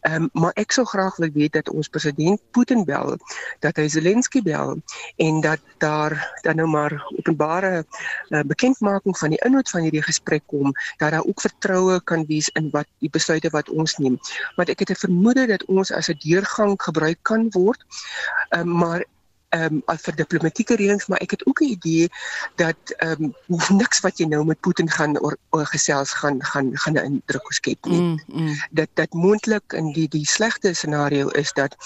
[0.00, 3.16] Ehm um, maar ek sou graag wil weet dat ons president Putin bel,
[3.60, 4.78] dat hy Zelensky bel
[5.16, 7.84] en dat daar dan nou maar openbare
[8.28, 12.48] uh, bekendmaking van die inhoud van hierdie gesprek kom, dat daar ook vertroue kan wees
[12.48, 14.18] in wat die besluite wat ons neem.
[14.56, 17.84] Want ek het 'n vermoede dat ons as 'n deurgang gebruik kan word.
[18.50, 19.04] Ehm um, maar
[19.50, 22.08] ehm um, vir diplomatieke reëlings, maar ek het ook 'n idee
[22.54, 26.70] dat ehm um, niks wat jy nou met Putin gaan oor, oor gesels gaan gaan
[26.78, 28.00] gaan 'n indruk skep nie.
[28.00, 28.54] Mm, mm.
[28.70, 31.76] Dat dat moontlik in die die slegste scenario is dat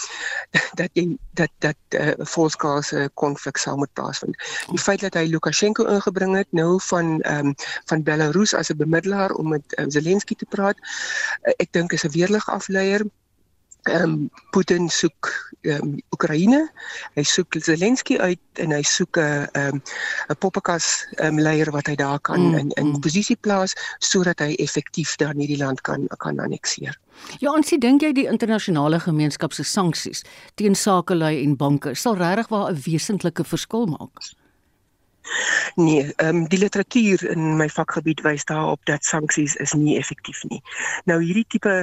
[0.81, 4.37] dat jy dat dat 'n uh, volskaalse konflik sal moet plaasvind.
[4.71, 8.77] Die feit dat hy Lukasjenko ingebring het nou van ehm um, van Belarus as 'n
[8.77, 10.77] bemiddelaar om met uh, Zelensky te praat,
[11.43, 13.05] uh, ek dink is 'n weerlig afleier
[13.89, 16.61] ehm um, Putin soek ehm um, Oekraïne.
[17.15, 19.83] Hy soek Zelensky uit en hy soek 'n ehm um,
[20.29, 23.01] 'n poppekas ehm um, leier wat hy daar kan mm, in in mm.
[23.01, 26.99] posisie plaas sodat hy effektief dan hierdie land kan kan annexeer.
[27.39, 32.17] Ja, ons sien dink jy die internasionale gemeenskap se sanksies teen sakelui en banke sal
[32.17, 34.35] regtig waar 'n wesentlike verskil maak?
[35.75, 40.43] Nee, ehm um, die literatuur in my vakgebied wys daarop dat sanksies is nie effektief
[40.49, 40.63] nie.
[41.05, 41.75] Nou hierdie tipe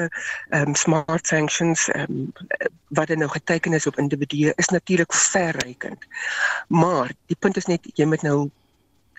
[0.50, 2.32] ehm um, smart sanctions ehm um,
[2.88, 6.06] wat dan nou geteken is op individue is natuurlik verrykend.
[6.68, 8.50] Maar die punt is net jy moet nou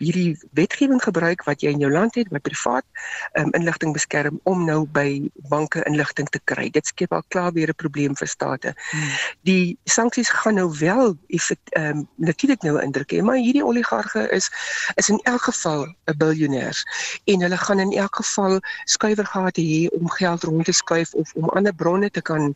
[0.03, 2.85] hierdie wetgewing gebruik wat jy in jou land het wat privaat
[3.39, 6.69] um, inligting beskerm om nou by banke inligting te kry.
[6.75, 8.75] Dit skep al klaar weer 'n probleem vir state.
[8.91, 9.11] Hmm.
[9.49, 14.29] Die sanksies gaan nou wel effek ehm um, natuurlik nou indruk hê, maar hierdie oligarge
[14.31, 14.51] is
[14.97, 16.85] is in elk geval 'n biljoenêers
[17.25, 21.49] en hulle gaan in elk geval skuiwergate hê om geld rond te skuif of om
[21.49, 22.55] ander bronne te kan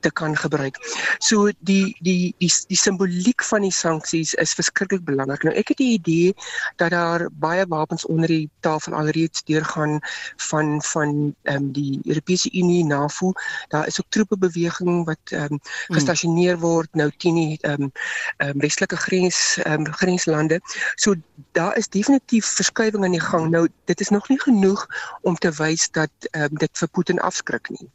[0.00, 0.76] te kan gebruik.
[1.18, 5.44] So die die die die simboliek van die sanksies is verskriklik belangrik.
[5.44, 6.34] Nou ek het die idee
[6.80, 9.98] dat daar baie wapens onder die tafel alreeds deurgaan
[10.36, 13.32] van van ehm um, die Europese Unie NAVO.
[13.68, 15.60] Daar is ook troepe beweging wat ehm um,
[15.96, 17.92] gestasioneer word nou teen die ehm um,
[18.36, 20.60] um, westelike grens ehm um, grenslande.
[20.94, 21.14] So
[21.52, 23.50] daar is definitief verskywing aan die gang.
[23.50, 24.86] Nou dit is nog nie genoeg
[25.20, 27.88] om te wys dat ehm um, dit vir Putin afskrik nie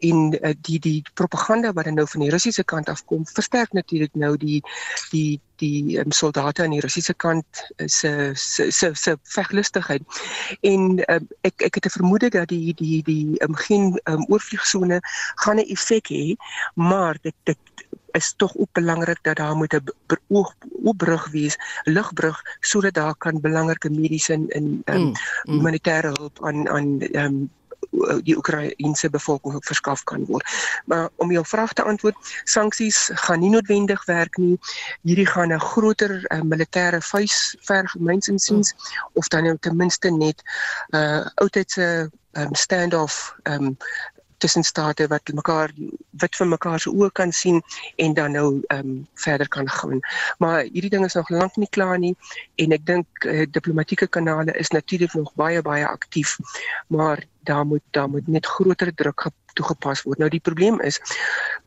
[0.00, 4.14] en uh, die die propaganda wat dan nou van die Russiese kant afkom versterk natuurlik
[4.14, 4.62] nou die
[5.10, 10.02] die die um, soldate aan die Russiese kant se se se se veglustigheid
[10.60, 15.00] en um, ek ek het 'n vermoede dat die die die um, geen um, oorvliegsone
[15.34, 16.36] gaan 'n effek hê
[16.74, 17.58] maar dit dit
[18.18, 19.84] is tog ook belangrik dat daar moet 'n
[20.82, 25.12] oopbrug wees, lugbrug sodat daar kan belangrike mediese en um, mm,
[25.44, 25.54] mm.
[25.54, 27.50] humanitêre hulp aan aan um,
[28.22, 30.44] die Oekraïense bevolking verskaf kan word.
[30.84, 34.58] Maar om jou vraag te antwoord, sanksies gaan nie noodwendig werk nie.
[35.02, 39.10] Hierdie gaan 'n groter uh, militêre vuis verg myns insiens mm.
[39.12, 40.42] of dan nou ten minste net
[40.92, 43.76] 'n uh, oudheidse um, standoff um,
[44.38, 45.72] tussen state wat mekaar
[46.22, 47.60] wit vir mekaar se oë kan sien
[47.96, 50.00] en dan nou ehm um, verder kan gaan.
[50.38, 52.14] Maar hierdie ding is nog lank nie klaar nie
[52.56, 56.36] en ek dink uh, diplomatieke kanale is natuurlik nog baie baie aktief.
[56.86, 59.20] Maar daar moet daar moet net groter druk
[59.58, 60.20] toegepas word.
[60.22, 61.00] Nou die probleem is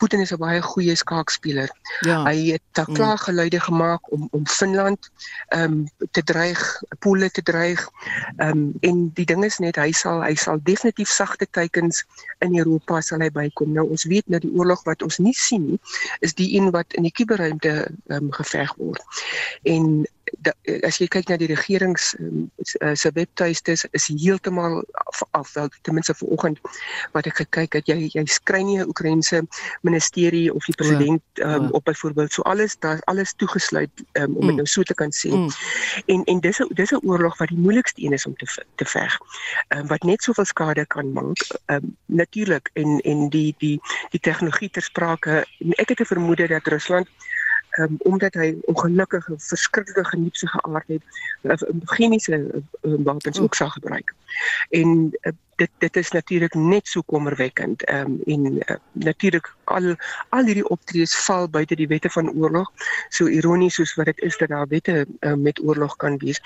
[0.02, 1.70] Putin is 'n baie goeie skaakspeler.
[2.08, 2.24] Ja.
[2.26, 2.96] Hy het daar mm.
[2.96, 5.10] klaar geluide gemaak om om Finland
[5.48, 7.90] ehm um, te dreig, Pole te dreig.
[8.38, 12.06] Ehm um, en die ding is net hy sal hy sal definitief sagte teikens
[12.40, 13.74] in Europa sal hy bykom.
[13.74, 15.80] Nou ons weet nou die oorlog wat ons nie sien nie,
[16.20, 17.74] is die een wat in die kuberruimte
[18.08, 19.04] ehm um, geveg word.
[19.64, 20.08] En
[20.40, 20.54] da,
[20.88, 22.52] as jy kyk na die regerings um,
[22.96, 26.60] se webtuistes is heeltemal af, af wel ten minste vanoggend
[27.12, 29.44] wat ek gekyk het jy jy skry nie 'n Oekraïense
[29.82, 34.56] ministerie of die president um, op byvoorbeeld so alles daar alles toegesluit um, om dit
[34.56, 34.56] mm.
[34.56, 35.30] nou so te kan sê.
[35.30, 35.50] Mm.
[36.06, 38.86] En en dis 'n dis 'n oorlog wat die moeilikste een is om te te
[38.86, 39.18] veg.
[39.70, 41.40] Um, wat net soveel skade kan maak.
[41.66, 45.46] Um, Natuurlik en en die die die tegnologie ter sprake.
[45.76, 47.08] Ek het 'n vermoede dat Rusland
[47.78, 51.04] um, omdat hy ongelukkig 'n verskriklike geniepse geaard het,
[51.86, 52.38] chemiese
[52.82, 54.14] uh, wapens ook sal gebruik.
[54.70, 57.84] En uh, dit dit is natuurlik net so kommerwekkend.
[57.84, 59.96] Ehm um, en uh, natuurlik al
[60.30, 62.72] al hierdie optredes val buite die wette van oorlog.
[63.10, 66.42] So ironies soos wat dit is dat daar wette uh, met oorlog kan wees.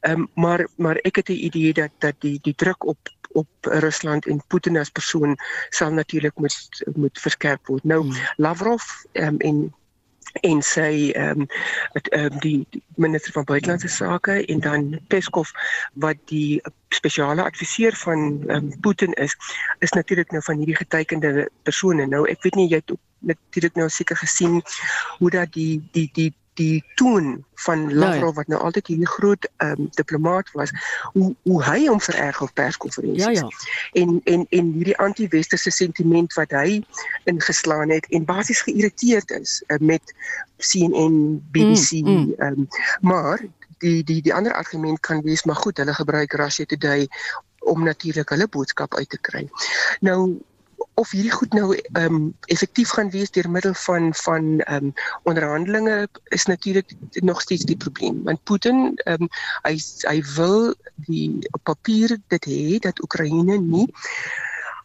[0.00, 2.98] Ehm um, maar maar ek het 'n idee dat dat die die druk op
[3.32, 5.36] op Rusland en Putin as persoon
[5.68, 7.84] sal natuurlik moet moet verskerp word.
[7.84, 8.16] Nou hmm.
[8.36, 9.74] Lavrov um, en
[10.32, 11.46] en sy ehm um,
[12.18, 15.52] um, die, die minister van buitelandse sake en dan Peskov
[15.92, 19.36] wat die spesiale adviseur van um, Putin is
[19.78, 23.88] is natuurlik nou van hierdie getekende persone nou ek weet nie jy het natuurlik nou
[23.88, 24.62] seker gesien
[25.18, 29.88] hoe dat die die die die toon van Lavrov wat nou altyd hierdie groot um,
[29.96, 30.72] diplomaat was
[31.12, 33.24] hoe hoe hy hom vererg op perskonferensies.
[33.24, 34.02] Ja ja.
[34.02, 36.82] En en en hierdie anti-westerse sentiment wat hy
[37.32, 40.14] ingeslaan het en basies geïrriteerd is uh, met
[40.60, 42.34] CNN, BBC, mm, mm.
[42.38, 42.68] Um,
[43.00, 43.40] maar
[43.80, 47.08] die die die ander argument kan wees maar goed, hulle gebruik Russia Today
[47.60, 49.48] om natuurlik hulle boodskap uit te kry.
[50.00, 50.40] Nou
[51.00, 54.92] of hierdie goed nou ehm um, effektief gaan wees deur middel van van ehm um,
[55.30, 55.96] onderhandelinge
[56.36, 56.92] is natuurlik
[57.30, 59.32] nog steeds die probleem want Putin ehm um,
[59.68, 59.74] hy
[60.10, 60.74] hy wil
[61.08, 63.88] die papier dit hê dat Oekraïne nie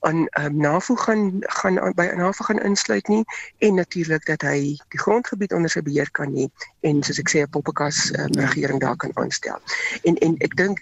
[0.05, 1.23] aan um, NAVO gaan
[1.59, 3.23] gaan by NAVO gaan insluit nie
[3.57, 4.59] en natuurlik dat hy
[4.93, 6.47] die grondgebied onder sy beheer kan hê
[6.85, 9.59] en soos ek sê 'n poppekas um, regering daar kan aanstel.
[10.03, 10.79] En en ek dink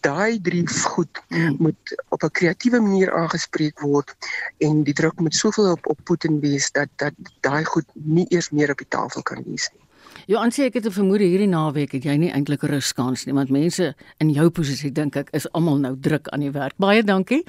[0.00, 1.22] daai drie goed
[1.58, 4.16] moet op 'n kreatiewe manier aangespreek word
[4.58, 8.50] en die druk moet soveel op op Putin wees dat dat daai goed nie eers
[8.50, 9.83] meer op die tafel kan wees nie.
[10.24, 13.34] Jo, aansien ek het 'n vermoede hierdie naweek het jy nie eintlik 'n ruskans nie,
[13.34, 16.72] want mense in jou posisie dink ek is almal nou druk aan die werk.
[16.78, 17.44] Baie dankie.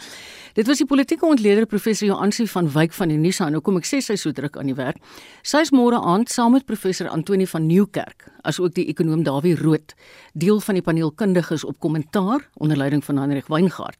[0.54, 3.50] Dit was die politieke ontleder professor Joansi van Wyk van die Nisa.
[3.50, 4.98] Nou kom ek sê sy so druk aan die werk.
[5.42, 9.94] Sy is môre aand saam met professor Antoni van Nieuwkerk, asook die ekonom Dawie Rood,
[10.34, 13.96] deel van die paneelkundiges op kommentaar onder leiding van Hendrik Weingart.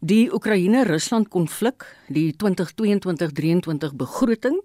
[0.00, 4.60] Die Oekraïne-Rusland konflik, die 2022-23 begroting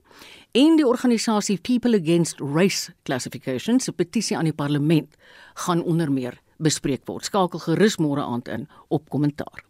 [0.52, 5.16] en die organisasie People Against Race Classification se petisie aan die parlement
[5.66, 7.26] gaan onder meer bespreek word.
[7.26, 9.64] Skakel gerus môre aand in op kommentaar.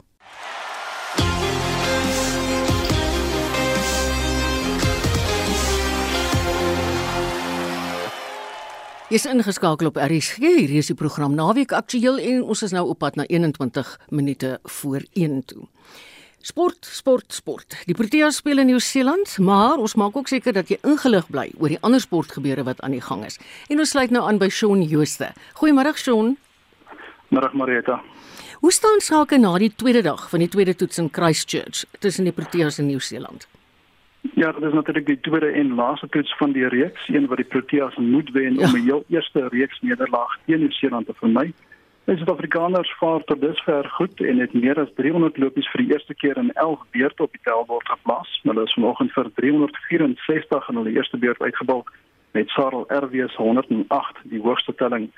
[9.12, 10.39] Jy's ingeskakel op RSG.
[10.39, 14.60] Hier is die program Naweek Aktueel en ons is nou op pad na 21 minute
[14.80, 15.67] voor 1 toe.
[16.42, 17.76] Sport, sport, sport.
[17.86, 21.70] Die Proteas speel in Nieu-Seeland, maar ons maak ook seker dat jy ingelig bly oor
[21.70, 23.38] die ander sportgebeure wat aan die gang is.
[23.70, 25.30] En ons sluit nou aan by Shaun Jooste.
[25.62, 26.34] Goeiemôre Shaun.
[27.30, 28.00] Môre Marita.
[28.62, 32.34] Hoe staan sake na die tweede dag van die tweede toets in Christchurch tussen die
[32.34, 33.48] Proteas en Nieu-Seeland?
[34.34, 37.46] Ja, dit is natuurlik die tweede en laaste toets van die reeks, een wat die
[37.46, 38.66] Proteas moet wen ja.
[38.66, 41.54] om 'n heel eerste reeks nederlaag teen Nieu-Seeland te vermy.
[42.06, 46.16] Die Suid-Afrikaners vaar tot dusver goed en het meer as 300 lopies vir die eerste
[46.18, 48.32] keer in 11 beurte op die tellbord geplaas.
[48.42, 51.92] Hulle is vanoggend vir 364 in hulle eerste beurt uitgebalk
[52.34, 55.12] met Sarel RW's 108 die hoogste telling.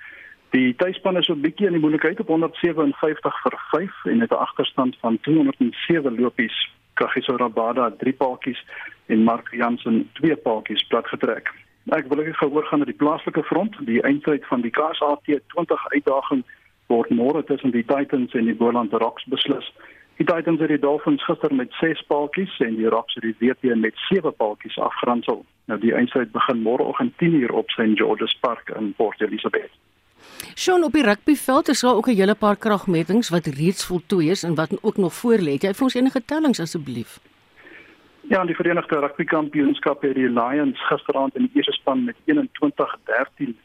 [0.52, 4.44] Die tuisspan is 'n bietjie in die moeilikheid op 157 vir 5 en het 'n
[4.46, 6.58] agterstand van 207 lopies.
[6.94, 8.60] Kagiso Rabada drie paadjies
[9.06, 11.54] en Mark Jansen twee paadjies plat getrek.
[11.92, 15.88] Ek wil ek gehoor gaan na die plaaslike front, die eindtyd van die KSAT 20
[15.88, 16.44] uitdaging
[16.88, 19.72] word môre tussen die Titans en die Boland Rocks beslis.
[20.18, 23.76] Die Titans het die Dolphins gister met 6 paaltjies en die Rocks het die WP
[23.76, 25.46] met 7 paaltjies afgeronsel.
[25.66, 29.72] Nou die eindstryd begin môreoggend 10:00 op St George's Park in Port Elizabeth.
[30.56, 34.44] Sjoe, op die rugbyveld is daar ook 'n hele paar kragmetings wat reeds voltooi is
[34.44, 35.54] en wat ook nog voor lê.
[35.60, 37.20] Jy vir ons enige tellings asseblief.
[38.22, 43.58] Ja, die Verenigde Rugby Kampioenskap het die Lions gisteraand in die eerste span met 21-13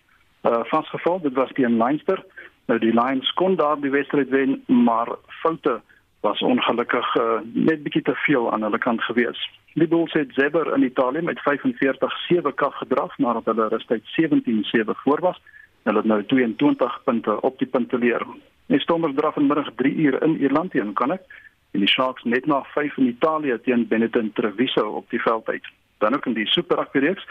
[0.43, 1.21] uh vasgeval.
[1.21, 2.25] Dit was teen Leinster.
[2.69, 5.09] Nou die Lions kon daar die wedstryd wen, maar
[5.41, 5.81] foute
[6.21, 9.41] was ongelukkig uh, net bietjie te veel aan hulle kant gewees.
[9.79, 15.21] Die Bulls het Zebber in Italië met 45-7 kaf gedraf nadat hulle rustyd 17-7 voor
[15.21, 15.41] was.
[15.83, 18.27] Hulle het nou 22 punte op die punteleer.
[18.67, 21.23] Die Stormers draf vanmiddag 3 uur in Ierland teen kan ek
[21.73, 25.65] en die Sharks net na 5 in Italië teen Benetton Treviso op die veld uit.
[25.99, 27.25] Dan ook in die Super Rugby reeks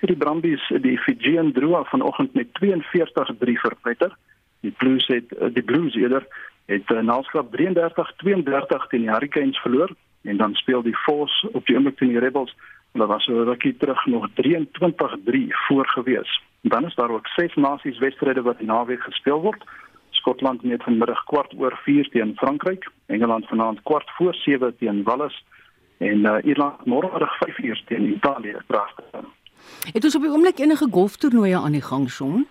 [0.00, 4.16] het die Brumbies die Fijian Drua vanoggend met 42-3 verpletter.
[4.64, 6.26] Die Blues het eh, die Blues eerder
[6.66, 9.90] het 'n uh, naalskrap 33-32 teen die Hurricanes verloor
[10.22, 12.56] en dan speel die Force op die oomblik teen die Rebels.
[12.92, 16.42] Hulle was so rukkie terug nog 23-3 voor gewees.
[16.60, 19.64] Dan is daar ook ses nasies wedstryde wat die naweek gespeel word.
[20.10, 25.44] Skotland meet vanmiddag kwart oor 4 teen Frankryk, Engeland vanaand kwart voor 7 teen Wales
[25.98, 28.56] en uh, Ierland môre 5 uur teen Italië.
[28.66, 29.04] Pragtig.
[29.92, 32.46] Het ons op die oomblik enige golftoernooie aan die gang son?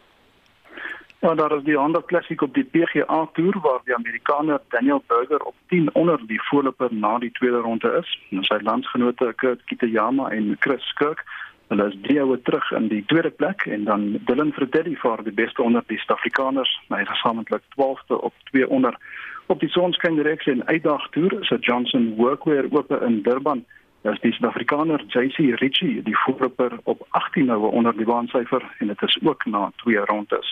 [1.23, 5.43] Ja, daar is die ander klassiek op die PGA Tour waar die Amerikaner Daniel Berger
[5.43, 8.19] op 10 onder die voorloper na die tweede ronde is.
[8.29, 11.23] En sy landsgenote Kurt Kitayama en Chris Kirk,
[11.67, 15.35] hulle is drie oue terug in die tweede plek en dan Dylan Fratelli vir die
[15.37, 18.99] beste onder die Suid-Afrikaners, hy is gesamentlik 12de op 2 onder.
[19.47, 23.63] Op die sonskyn reeks en uitdag toer is Johnson Workwear oop in Durban.
[24.01, 29.07] Dis die Suid-Afrikaner JC Ritchie, die voorloper op 18 nou onder die baansyfer en dit
[29.07, 30.51] is ook na twee rondes.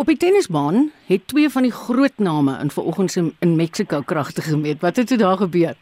[0.00, 4.42] Op die tennisbaan het twee van die groot name in vanoggend se in Mexico kragte
[4.42, 4.80] gemeet.
[4.80, 5.74] Wat het toe daar gebeur?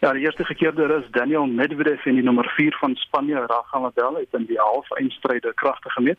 [0.00, 4.14] Ja, die eerste gekeerde is Daniel Medvedev en die nommer 4 van Spanje, Rafa Nadal,
[4.14, 6.18] het in die halve eindstryde kragte gemeet.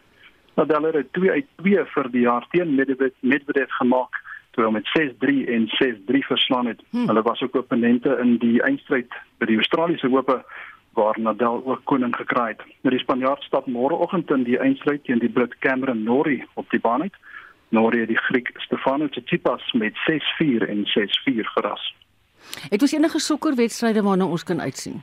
[0.54, 5.47] Nadal het 2 uit 2 vir die jaar teen Medvedev, Medvedev gemaak toe met 6-3
[5.47, 6.82] en 6-3 verslaan het.
[6.89, 7.08] Hm.
[7.08, 10.43] Hulle was ook opponente in die eindstryd by die Australiese Ope
[10.94, 12.62] waar Nadal ook koning gekraai het.
[12.82, 16.80] Nou die Spanjaard stap môreoggend in die eindstryd teen die Brit Cameron Norrie op die
[16.80, 17.16] baan uit.
[17.70, 21.96] Norrie het die Griek Stefanos Tsitsipas met 6-4 en 6-4 verras.
[22.70, 25.02] Het ons enige sokkerwedstryde waarna ons kan uitsien?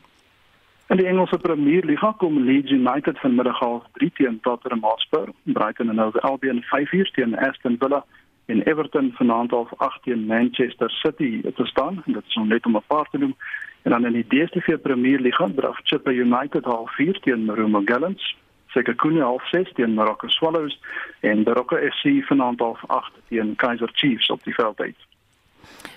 [0.91, 5.89] In die Engelse Premier Liga kom Leeds United vanmiddag half 3 teen Tottenham Hotspur, Brighton
[5.89, 8.05] en Hove Albion 5-4 teen Aston Villa
[8.47, 12.03] en Everton vanaand half 8 teen Manchester City te staan.
[12.07, 13.37] Dit is net om 'n paar te noem.
[13.83, 18.37] En dan in die DStv Premier Liga draf Chippa United half 4 teen Marumo Gallants.
[18.67, 20.81] Sekhukhune half 6 teen Morocco Swallows
[21.21, 24.97] en Baroka FC vanaand half 8 teen Kaizer Chiefs op die veld uit.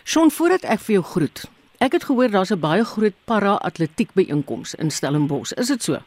[0.03, 1.43] Sean, voordat ek vir jou groet.
[1.83, 5.51] Ek het gehoor daar's 'n baie groot para-atletiek byeenkoms in Stellenbosch.
[5.51, 5.99] Is dit so?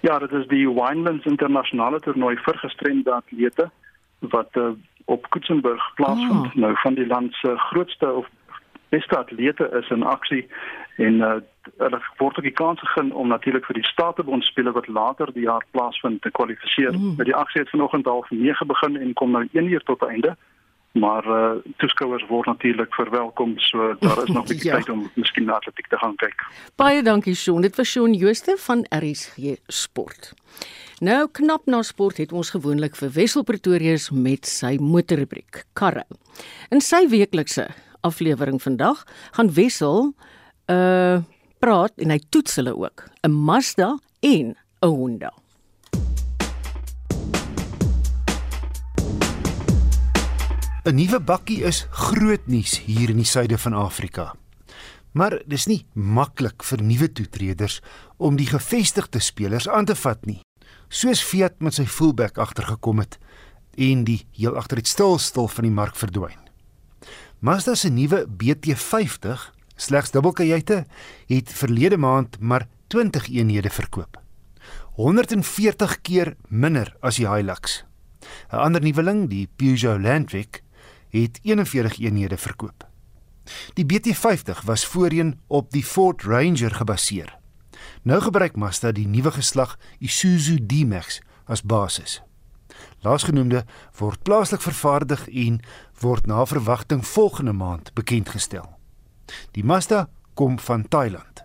[0.00, 3.70] Ja, dit is die Winelands internasionale toernooi vir gestremde atlete
[4.18, 4.70] wat uh,
[5.04, 6.46] op Kutsenburg plaasvind.
[6.46, 6.54] Oh.
[6.54, 8.26] Nou van die land se grootste of
[8.88, 10.46] beste atlete is in aksie
[10.96, 11.34] en uh,
[11.78, 15.46] hulle word ook die kans gegee om natuurlik vir die Statebond spele wat later die
[15.46, 16.96] jaar plaasvind te kwalifiseer.
[16.96, 17.18] Mm.
[17.22, 20.36] Die aksie het vanoggend half 9 begin en kom nou 1 uur tot einde.
[20.98, 24.76] Maar uh, toeskouers word natuurlik verwelkom, so daar is nog 'n bietjie ja.
[24.76, 26.46] tyd om miskien na atletiek te gaan kyk.
[26.76, 27.60] Baie dankie Shaun.
[27.60, 30.32] Dit was Shaun Jooste van RSG Sport.
[30.98, 36.02] Nou knap na sport het ons gewoonlik vir Wessel Pretorius met sy motorrubriek Karre.
[36.74, 37.68] In sy weeklikse
[38.00, 40.14] aflewering vandag gaan Wessel
[40.66, 41.22] uh
[41.58, 45.32] praat en hy toets hulle ook, 'n Mazda en 'n Honda.
[50.84, 54.34] "’n Nuwe bakkie is groot nuus hier in die suide van Afrika.
[55.12, 57.80] Maar dis nie maklik vir nuwe toetreders
[58.16, 60.40] om die gevestigde spelers aan te vat nie.
[60.88, 63.18] Soos Fiat met sy fullback agtergekom het
[63.76, 66.47] en die heel agter dit stil stil van die mark verdwyn.
[67.38, 70.86] Mazda se nuwe BT50 slegs dubbelkajuite
[71.26, 74.18] het verlede maand maar 20 eenhede verkoop.
[74.92, 77.84] 140 keer minder as die Hilux.
[78.50, 80.62] 'n Ander nuweling, die Peugeot Landwick,
[81.08, 82.88] het 41 eenhede verkoop.
[83.74, 87.38] Die BT50 was voorheen op die Ford Ranger gebaseer.
[88.02, 92.22] Nou gebruik Mazda die nuwe geslag Isuzu D-Max as basis.
[93.06, 93.64] Laasgenoemde
[93.98, 95.60] word plaaslik vervaardig en
[96.00, 98.66] word na verwagting volgende maand bekend gestel.
[99.52, 101.44] Die Mazda kom van Thailand.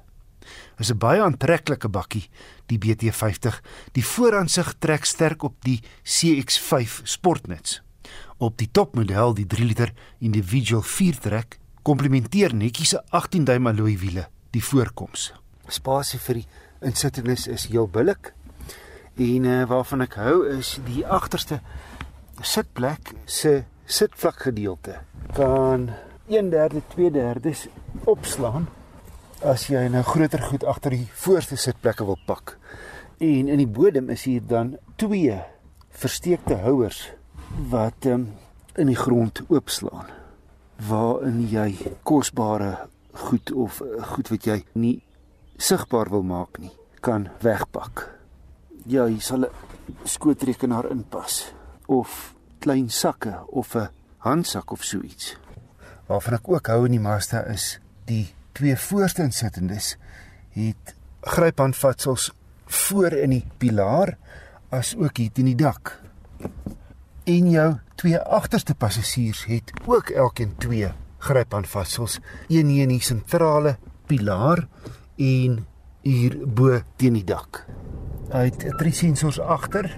[0.78, 2.30] Is 'n baie aantreklike bakkie,
[2.66, 3.62] die BT50.
[3.92, 7.82] Die vooraansig trek sterk op die CX5 Sportnuts.
[8.38, 13.98] Op die topmodel, die 3 liter individual 4 trek, komplementeer netjies 'n 18 duim alloy
[13.98, 15.34] wiele die voorkoms.
[15.68, 16.48] Spasie vir die
[16.82, 18.34] insittendes is heel billik
[19.16, 21.60] En uh, waarvan ek hou is die agterste
[22.42, 23.62] sitplek se
[23.94, 24.96] sitvlak gedeelte
[25.38, 25.90] kan
[26.28, 27.68] 1/3 2/3
[28.10, 28.68] opslaan
[29.44, 32.58] as jy nou groter goed agter die voorste sitplekke wil pak.
[33.20, 35.36] En in die bodem is hier dan twee
[35.90, 37.12] versteekte houers
[37.70, 38.32] wat um,
[38.76, 40.10] in die grond oopslaan
[40.90, 42.88] waarin jy kosbare
[43.28, 45.04] goed of uh, goed wat jy nie
[45.58, 48.08] sigbaar wil maak nie kan wegpak
[48.86, 49.52] ja, hier sal 'n
[50.04, 51.54] skootrekenaar inpas
[51.86, 52.33] of
[52.64, 55.38] klein sakke of 'n handsak of so iets.
[56.08, 59.98] Waarvan ek ook hou in die Mazda is die twee voorste insittendes
[60.50, 62.32] het gryphandvatsels
[62.66, 64.18] voor in die pilaar
[64.70, 66.00] as ook hier teen die dak.
[67.24, 73.78] En jou twee agterste passasiers het ook elkeen twee gryphandvatsels, een hier in die sentrale
[74.08, 74.68] pilaar
[75.18, 75.66] en
[76.02, 77.66] hier bo teen die dak.
[78.32, 79.92] Hy het drie sensors agter.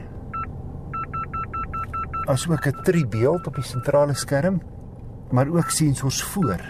[2.26, 4.62] Asook 'n tribeeld op die sentrale skerm,
[5.32, 6.62] maar ook sensors voor.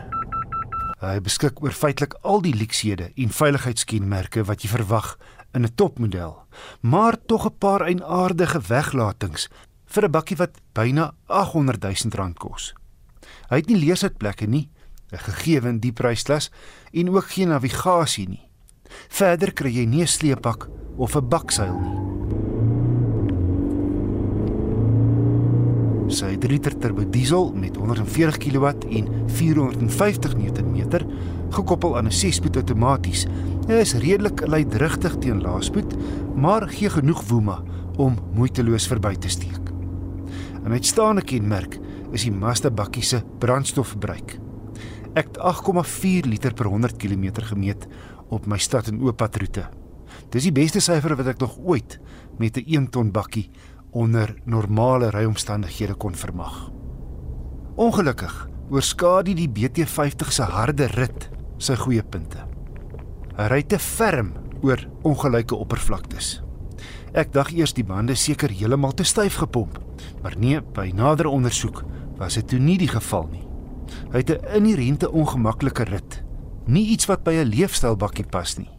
[0.99, 5.17] Hy beskik oor feitelik al die leksede en veiligheidskenmerke wat jy verwag
[5.53, 6.43] in 'n topmodel,
[6.81, 9.47] maar tog 'n paar eienaardige weglatings
[9.85, 12.73] vir 'n bakkie wat byna 800 000 rand kos.
[13.49, 14.69] Hy het nie leersitplekke nie,
[15.11, 16.51] 'n gegeewe in die prysklas
[16.91, 18.49] en ook geen navigasie nie.
[19.07, 22.24] Verder kry jy nie 'n sleepbak of 'n bakseil nie.
[26.05, 30.99] Sy 3 liter turbo diesel met 140 kW en 450 Nm
[31.49, 33.25] gekoppel aan 'n 6-spoed outomaties.
[33.67, 35.95] Hy is redelik luidrigtig teen laagspoed,
[36.35, 37.63] maar gee genoeg woema
[37.97, 39.71] om moeiteloos verby te steek.
[40.65, 41.79] 'n Uitstaande kenmerk
[42.11, 44.39] is die Mazda bakkie se brandstofverbruik.
[45.15, 47.87] Ek het 8,4 liter per 100 km gemeet
[48.29, 49.69] op my stad en ooppadroete.
[50.29, 51.99] Dis die beste syfer wat ek nog ooit
[52.37, 53.49] met 'n 1 ton bakkie
[53.95, 56.55] onder normale ryomstandighede kon vermag.
[57.79, 58.33] Ongelukkig
[58.69, 62.43] oorskadu die BT50 se harde rit sy goeie punte.
[63.37, 64.33] Hy ry te ferm
[64.65, 66.41] oor ongelyke oppervlaktes.
[67.15, 69.79] Ek dink eers die bande seker heeltemal te styf gepomp,
[70.23, 71.85] maar nee, by nader ondersoek
[72.19, 73.45] was dit toe nie die geval nie.
[74.11, 76.23] Hy het 'n inherente ongemaklike rit,
[76.67, 78.69] nie iets wat by 'n leefstylbakkie pas nie.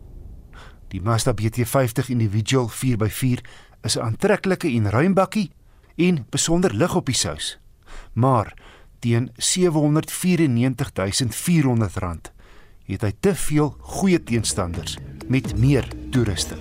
[0.88, 3.40] Die Mazda BT50 Individual 4x4
[3.86, 5.50] is 'n aantreklike en ruim bakkie
[5.96, 7.58] en besonder lig op die sous.
[8.12, 8.54] Maar
[8.98, 9.34] teen R794400
[12.86, 14.96] het hy te veel goeie teenstanders
[15.28, 16.56] met meer toeriste.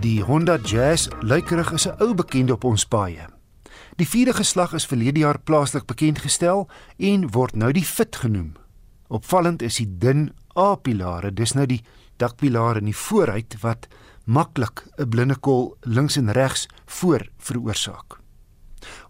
[0.00, 3.26] Die Honda Jazz lykerig is 'n ou bekende op ons paaie.
[3.96, 8.52] Die vierde geslag is verlede jaar plaaslik bekend gestel en word nou die Fit genoem.
[9.08, 11.82] Opvallend is die dun A-pilare, dis nou die
[12.16, 13.88] dakpilare in die vooruit wat
[14.24, 18.20] maklik 'n blinde kol links en regs voor veroorsaak.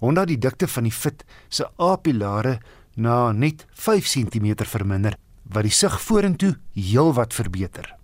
[0.00, 2.60] Honda die dikte van die Fit se A-pilare
[2.94, 7.94] na net 5 cm verminder wat die sig vorentoe heelwat verbeter.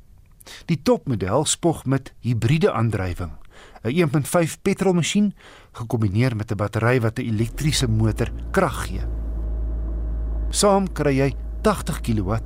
[0.66, 3.32] Die topmodel spog met hibriede aandrywing,
[3.82, 5.34] 'n 1.5 petrolmasjien
[5.72, 9.04] gekombineer met 'n battery wat 'n elektriese motor krag gee.
[10.50, 12.36] Saam kry jy 80 kW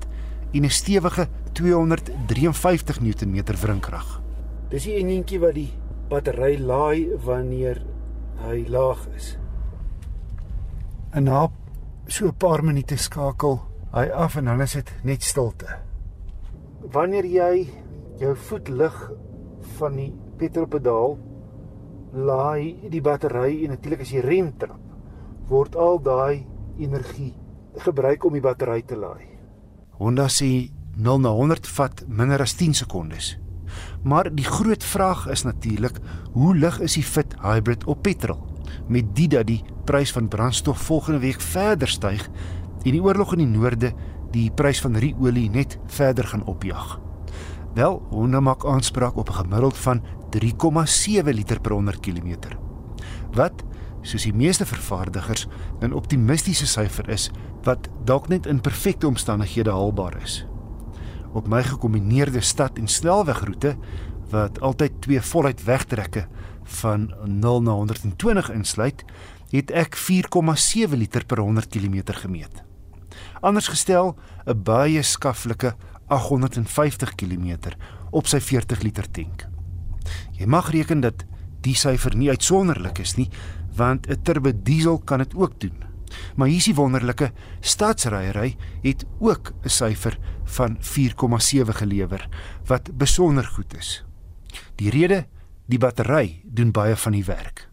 [0.57, 4.22] en 'n stewige 253 Nm wrinkrag.
[4.68, 5.72] Dis die enjintjie wat die
[6.09, 7.82] battery laai wanneer
[8.40, 9.38] hy laag is.
[11.12, 11.48] En na
[12.07, 13.61] so 'n paar minute skakel
[13.92, 15.78] hy af en dan is dit net stilte.
[16.92, 17.68] Wanneer jy
[18.18, 19.11] jou voet lig
[19.78, 21.18] van die petrolpedaal
[22.12, 24.80] laai die battery en natuurlik as jy rem trap
[25.48, 26.46] word al daai
[26.78, 27.34] energie
[27.76, 29.36] gebruik om die battery te laai.
[29.99, 33.36] Honda sê 0 na 100 vat minder as 10 sekondes.
[34.03, 35.99] Maar die groot vraag is natuurlik,
[36.32, 38.40] hoe lig is die Fit Hybrid op petrol?
[38.88, 42.28] Met dit dat die prys van brandstof volgende week verder styg
[42.84, 43.92] en die oorlog in die noorde
[44.34, 46.99] die prys van ru-olie net verder gaan opjaag.
[47.76, 52.36] Wel, Honda maak aanspraak op 'n gemiddeld van 3,7 liter per 100 km.
[53.32, 53.64] Wat,
[54.03, 55.47] soos die meeste vervaardigers,
[55.80, 57.30] 'n optimistiese syfer is
[57.66, 60.44] wat dalk net in perfekte omstandighede haalbaar is.
[61.34, 63.74] Op my gekombineerde stad en snelwegroete
[64.30, 66.26] wat altyd twee voluit wegtrekke
[66.80, 69.04] van 0 na 120 insluit,
[69.50, 72.62] het ek 4,7 liter per 100 km gemeet.
[73.40, 75.74] Anders gestel, 'n baie skaflike
[76.06, 77.74] 850 km
[78.10, 79.46] op sy 40 liter tank.
[80.32, 81.24] Jy mag reken dat
[81.60, 83.30] die syfer nie uitsonderlik is nie,
[83.76, 85.86] want 'n turbo diesel kan dit ook doen.
[86.36, 92.28] Maar hier is die wonderlike, stadsryery het ook 'n syfer van 4,7 gelewer
[92.66, 94.04] wat besonder goed is.
[94.74, 95.26] Die rede,
[95.66, 97.68] die battery doen baie van die werk.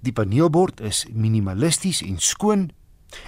[0.00, 2.70] Die paneelbord is minimalisties en skoon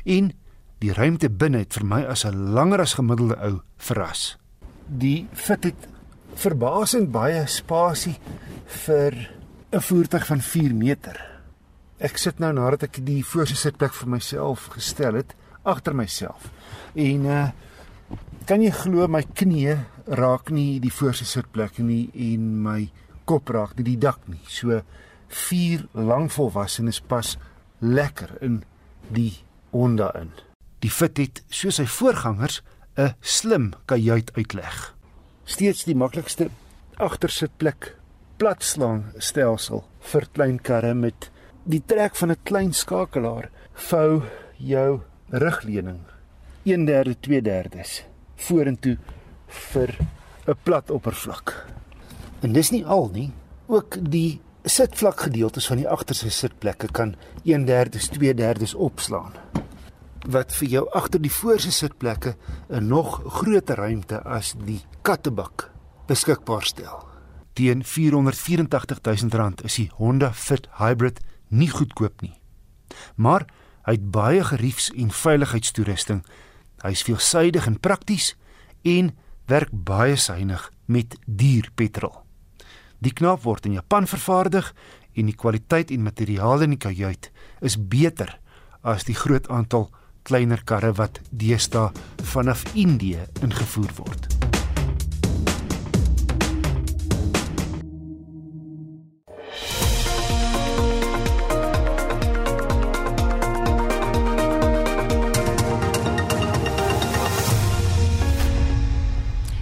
[0.05, 0.33] en
[0.79, 4.37] die ruimte binne het vir my as 'n langer as gemiddelde ou verras.
[4.87, 5.89] Die Fit het
[6.35, 8.19] verbasend baie spasie
[8.67, 9.31] vir
[9.73, 11.36] 'n voertuig van 4 meter.
[11.97, 15.33] Ek sit nou nadat ek die voorste sitplek vir myself gestel het
[15.65, 16.51] agter myself.
[16.95, 17.47] En uh
[18.47, 19.73] kan jy glo my knie
[20.07, 22.85] raak nie die voorste sitplek nie en my
[23.27, 24.39] kop raak nie die dak nie.
[24.47, 24.85] So
[25.27, 27.33] vier lang volwassenes pas
[27.83, 28.61] lekker in
[29.11, 29.33] die
[29.73, 30.31] Honda in.
[30.79, 32.63] Die fit het, soos sy voorgangers,
[32.97, 34.95] 'n slim kajuit uitleg.
[35.45, 36.51] Steeds die maklikste
[36.97, 37.97] agtersitplek
[38.39, 41.31] platslaan stelsel vir klein karre met
[41.67, 43.51] die trek van 'n klein skakelaar.
[43.75, 44.23] Vou
[44.57, 45.01] jou
[45.31, 46.01] rugleuning
[46.65, 48.05] 1/3 2/3
[48.37, 48.99] vorentoe
[49.47, 49.99] vir
[50.47, 51.67] 'n plat oppervlak.
[52.41, 53.33] En dis nie al nie,
[53.67, 59.33] ook die sitvlak gedeeltes van die agterste sitplekke kan 1/3 2/3 opslaan
[60.27, 62.35] wat vir jou agter die voorste sitplekke
[62.71, 65.71] 'n nog groter ruimte as die kattebak
[66.07, 67.07] beskikbaar stel.
[67.53, 72.35] Teen 484 000 rand is die Honda Fit Hybrid nie goedkoop nie.
[73.17, 73.47] Maar
[73.87, 76.25] hy het baie geriefs en veiligheidstoerusting.
[76.83, 78.35] Hy is veelsuidig en prakties
[78.83, 79.13] en
[79.47, 82.15] werk baie suiwig met duur petrol.
[82.99, 84.73] Die knap word in Japan vervaardig
[85.17, 87.31] en die kwaliteit en materiaal in die kajuit
[87.61, 88.39] is beter
[88.83, 89.91] as die groot aantal
[90.27, 91.93] kleiner karre wat deesdae
[92.35, 94.36] vanaf Indië ingevoer word.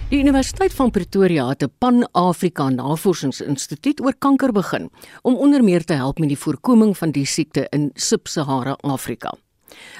[0.05, 4.89] Die Universiteit van Pretoria het 'n Pan-Afrika Navorsingsinstituut oor kanker begin
[5.21, 9.33] om onder meer te help met die voorkoming van die siekte in Sub-Sahara Afrika.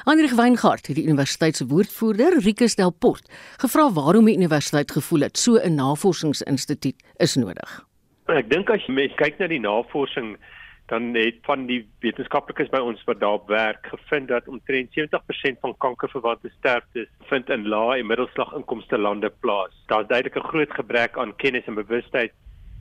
[0.04, 5.56] Hendrik Weingart, die universiteit se woordvoerder, Rikus Delport, gevra waarom die universiteit gevoel het so
[5.56, 7.86] 'n navorsingsinstituut is nodig.
[8.26, 10.38] Ek dink as jy kyk na die navorsing
[10.86, 15.78] dan het van die wetenskaplikes by ons wat daar werk gevind dat omtrent 70% van
[15.78, 19.74] kankerverwante sterftes vind in lae en middelslag inkomste lande plaas.
[19.88, 22.32] Daar's duidelik 'n groot gebrek aan kennis en bewustheid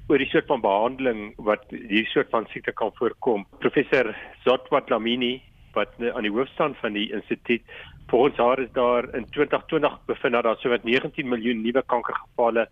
[0.09, 3.47] oor die soort van behandeling wat hierdie soort van siekte kan voorkom.
[3.59, 5.43] Professor Zotwat Lamini
[5.73, 7.63] wat aan die hoof staan van die instituut
[8.07, 12.69] volgens haar is daar in 2020 bevind dat daar sowat 19 miljoen nuwe kankergevalle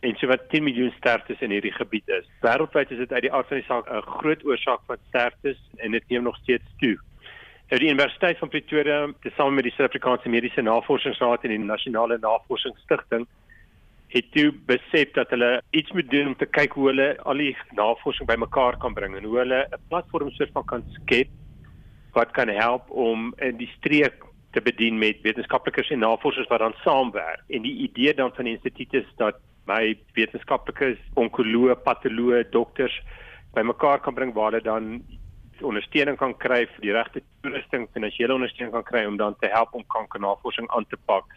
[0.00, 2.26] en so wat 10 miljoen sterftes in hierdie gebied is.
[2.40, 5.92] Wêreldwyd is dit uit die aard van die saak 'n groot oorsaak van sterftes en
[5.92, 6.96] dit neem nog steeds toe.
[7.70, 13.26] Nou die Universiteit van Pretoria, tesame met die Suid-Afrikaanse Mediese Navorsingsraad en die Nasionale Navorsingsstigting
[14.10, 17.52] het toe besef dat hulle iets moet doen om te kyk hoe hulle al die
[17.78, 21.28] navorsing bymekaar kan bring en hoe hulle 'n platform soort van kan skep
[22.12, 26.74] wat kan help om in die streek te bedien met wetenskaplikes en navorsers wat dan
[26.84, 27.42] saamwerk.
[27.48, 29.36] En die idee dan van die instituut is dat
[29.70, 32.94] my wetenskaplikes, onkoloë, patoloë, dokters
[33.56, 34.92] bymekaar kan bring waar hulle dan
[35.66, 39.74] ondersteuning kan kry vir die regte toerusting, finansiële ondersteuning kan kry om dan te help
[39.76, 41.28] om kankernavorsing aan te pak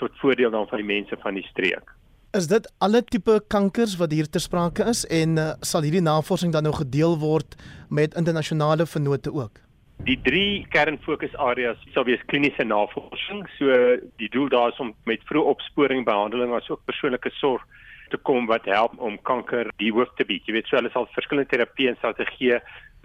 [0.00, 1.90] tot voordeel dan van die mense van die streek.
[2.34, 6.54] Is dit alle tipe kankers wat hier ter sprake is en uh, sal hierdie navorsing
[6.54, 7.54] dan nou gedeel word
[7.90, 9.63] met internasionale vennote ook?
[10.02, 13.44] Die drie kernfokusareas sal wees kliniese navorsing.
[13.58, 17.62] So die doel daar is om met vroeë opsporing, behandeling asook persoonlike sorg
[18.10, 20.44] te kom wat help om kanker die hoof te bied.
[20.46, 22.60] Jy weet, so hulle sal verskillende terapieë en strategieë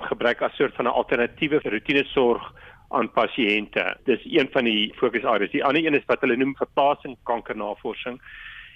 [0.10, 2.44] gebruik as soort van 'n alternatiewe roetine sorg
[2.90, 3.96] aan pasiënte.
[4.06, 5.52] Dis een van die fokusareas.
[5.52, 8.20] Die ander een is wat hulle noem verplasing kankernavorsing.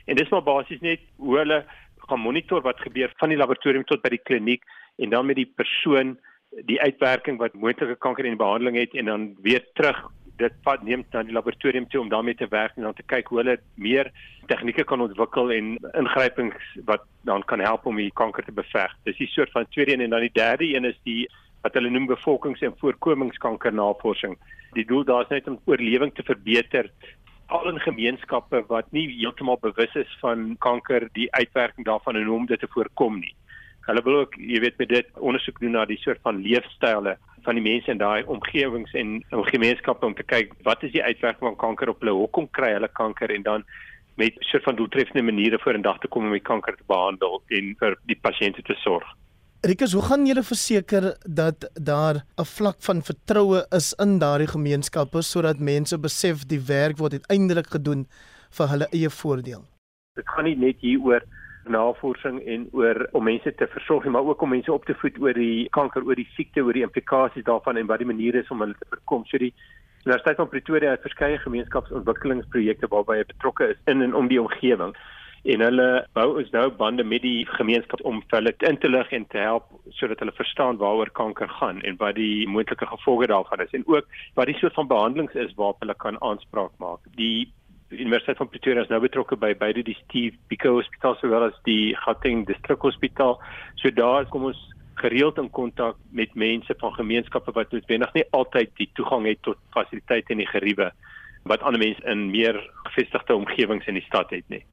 [0.05, 1.65] En dis maar basies net hoe hulle
[2.07, 4.63] gaan monitor wat gebeur van die laboratorium tot by die kliniek
[4.97, 6.17] en dan met die persoon
[6.65, 9.99] die uitwerking wat moontlike kanker in behandeling het en dan weer terug
[10.37, 13.29] dit vat neem na die laboratorium toe om daarmee te werk en dan te kyk
[13.29, 14.09] hoe hulle meer
[14.49, 18.95] tegnieke kan ontwikkel en ingrypings wat dan kan help om die kanker te beveg.
[19.05, 21.27] Dis die soort van tweede een en dan die derde een is die
[21.63, 24.35] wat hulle noem bevolkings- en voorkomingskanker navorsing.
[24.73, 26.89] Die doel daar is net om oorlewing te verbeter
[27.53, 32.35] al in gemeenskappe wat nie heeltemal bewus is van kanker, die uitwerking daarvan en hoe
[32.35, 33.35] om dit te voorkom nie.
[33.87, 37.57] Hulle wil ook, jy weet, met dit ondersoek doen na die soort van leefstyle van
[37.59, 41.49] die mense in daai omgewings en in gemeenskappe om te kyk wat is die uitwerking
[41.49, 43.65] van kanker op hulle, hoekom kry hulle kanker en dan
[44.21, 47.97] met soort van doeltreffende maniere vorendag te kom om die kanker te behandel en vir
[48.07, 49.03] die pasiënte te sorg.
[49.63, 55.21] Rikus, hoe gaan julle verseker dat daar 'n vlak van vertroue is in daardie gemeenskappe
[55.21, 58.07] sodat mense besef die werk word uiteindelik gedoen
[58.57, 59.63] vir hulle eie voordeel?
[60.15, 61.23] Dit gaan nie net hier oor
[61.65, 65.33] navorsing en oor om mense te versorg, maar ook om mense op te voed oor
[65.33, 68.61] die kanker, oor die siekte, oor die implikasies daarvan en wat die maniere is om
[68.65, 69.25] hulle te voorkom.
[69.25, 69.53] So die
[70.03, 74.95] Universiteit van Pretoria het verskeie gemeenskapsontwikkelingsprojekte waarby hy betrokke is in en om die omgewing
[75.43, 79.25] en hulle bou ons nou bande met die gemeenskap om hulle in te lig en
[79.31, 79.65] te help
[79.97, 84.07] sodat hulle verstaan waaroor kanker gaan en wat die moontlike gevolge daarvan is en ook
[84.39, 87.03] wat die soort van behandelings is waarop hulle kan aanspraak maak.
[87.19, 87.51] Die
[87.93, 91.95] Universiteit van Pretoria is nou betrokke by beide die Steve Biko Hospitaal sowel as die
[92.05, 93.39] Gauteng Distrik Hospitaal.
[93.81, 94.59] So daar kom ons
[95.01, 99.57] gereeld in kontak met mense van gemeenskappe wat noodwendig nie altyd die toegang het tot
[99.75, 100.91] fasiliteite en die geriewe
[101.49, 104.63] wat ander mense in meer gevestigde omgewings in die stad het nie.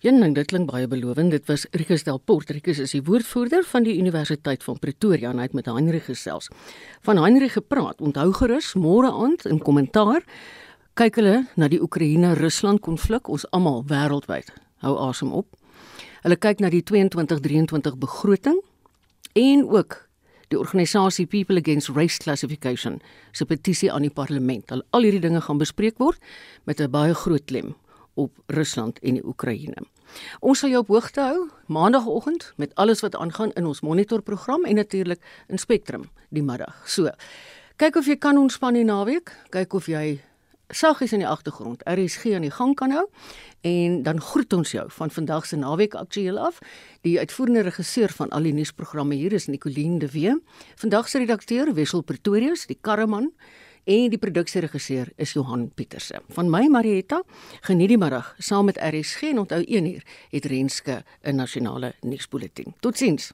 [0.00, 1.34] Een ding dit klink baie belovend.
[1.34, 2.48] Dit was Rikus Del Port.
[2.48, 6.48] Rikus is die woordvoerder van die Universiteit van Pretoria en hy het met Heinrich gesels.
[7.04, 8.00] Van Heinrich gepraat.
[8.00, 10.24] Onthou gerus môre aand in kommentaar
[10.98, 13.28] kyk hulle na die Oekraïne-Rusland konflik.
[13.28, 14.50] Ons almal wêreldwyd
[14.84, 15.46] hou asem op.
[16.24, 18.58] Hulle kyk na die 22-23 begroting
[19.38, 20.00] en ook
[20.50, 22.98] die organisasie People Against Race Classification
[23.32, 24.66] se petisie aan die parlement.
[24.70, 26.18] Hulle al hierdie dinge gaan bespreek word
[26.66, 27.74] met 'n baie groot klem
[28.14, 29.86] op Rusland en die Oekraïne.
[30.40, 34.74] Ons sal jou op hoogte hou maandagooggend met alles wat aangaan in ons monitorprogram en
[34.74, 36.82] natuurlik in Spectrum die middag.
[36.86, 37.10] So,
[37.76, 40.20] kyk of jy kan ontspan die naweek, kyk of jy
[40.70, 43.06] saggies in die agtergrond RSG aan die gang kan hou
[43.66, 46.58] en dan groet ons jou van vandag se naweek aktueel af.
[47.00, 50.36] Die uitvoerende regisseur van al die nuusprogramme hier is Nicoline de Wee.
[50.76, 53.32] Vandag se redakteur Wessel Pretorius, die karreman
[53.84, 56.22] en die produksieregisseur is Johan Pieterse.
[56.28, 57.22] Van my Marietta,
[57.66, 62.74] geniet die middag saam met RSG en onthou 1 uur het Renske 'n nasionale nuusbulletin.
[62.80, 63.32] Totsiens.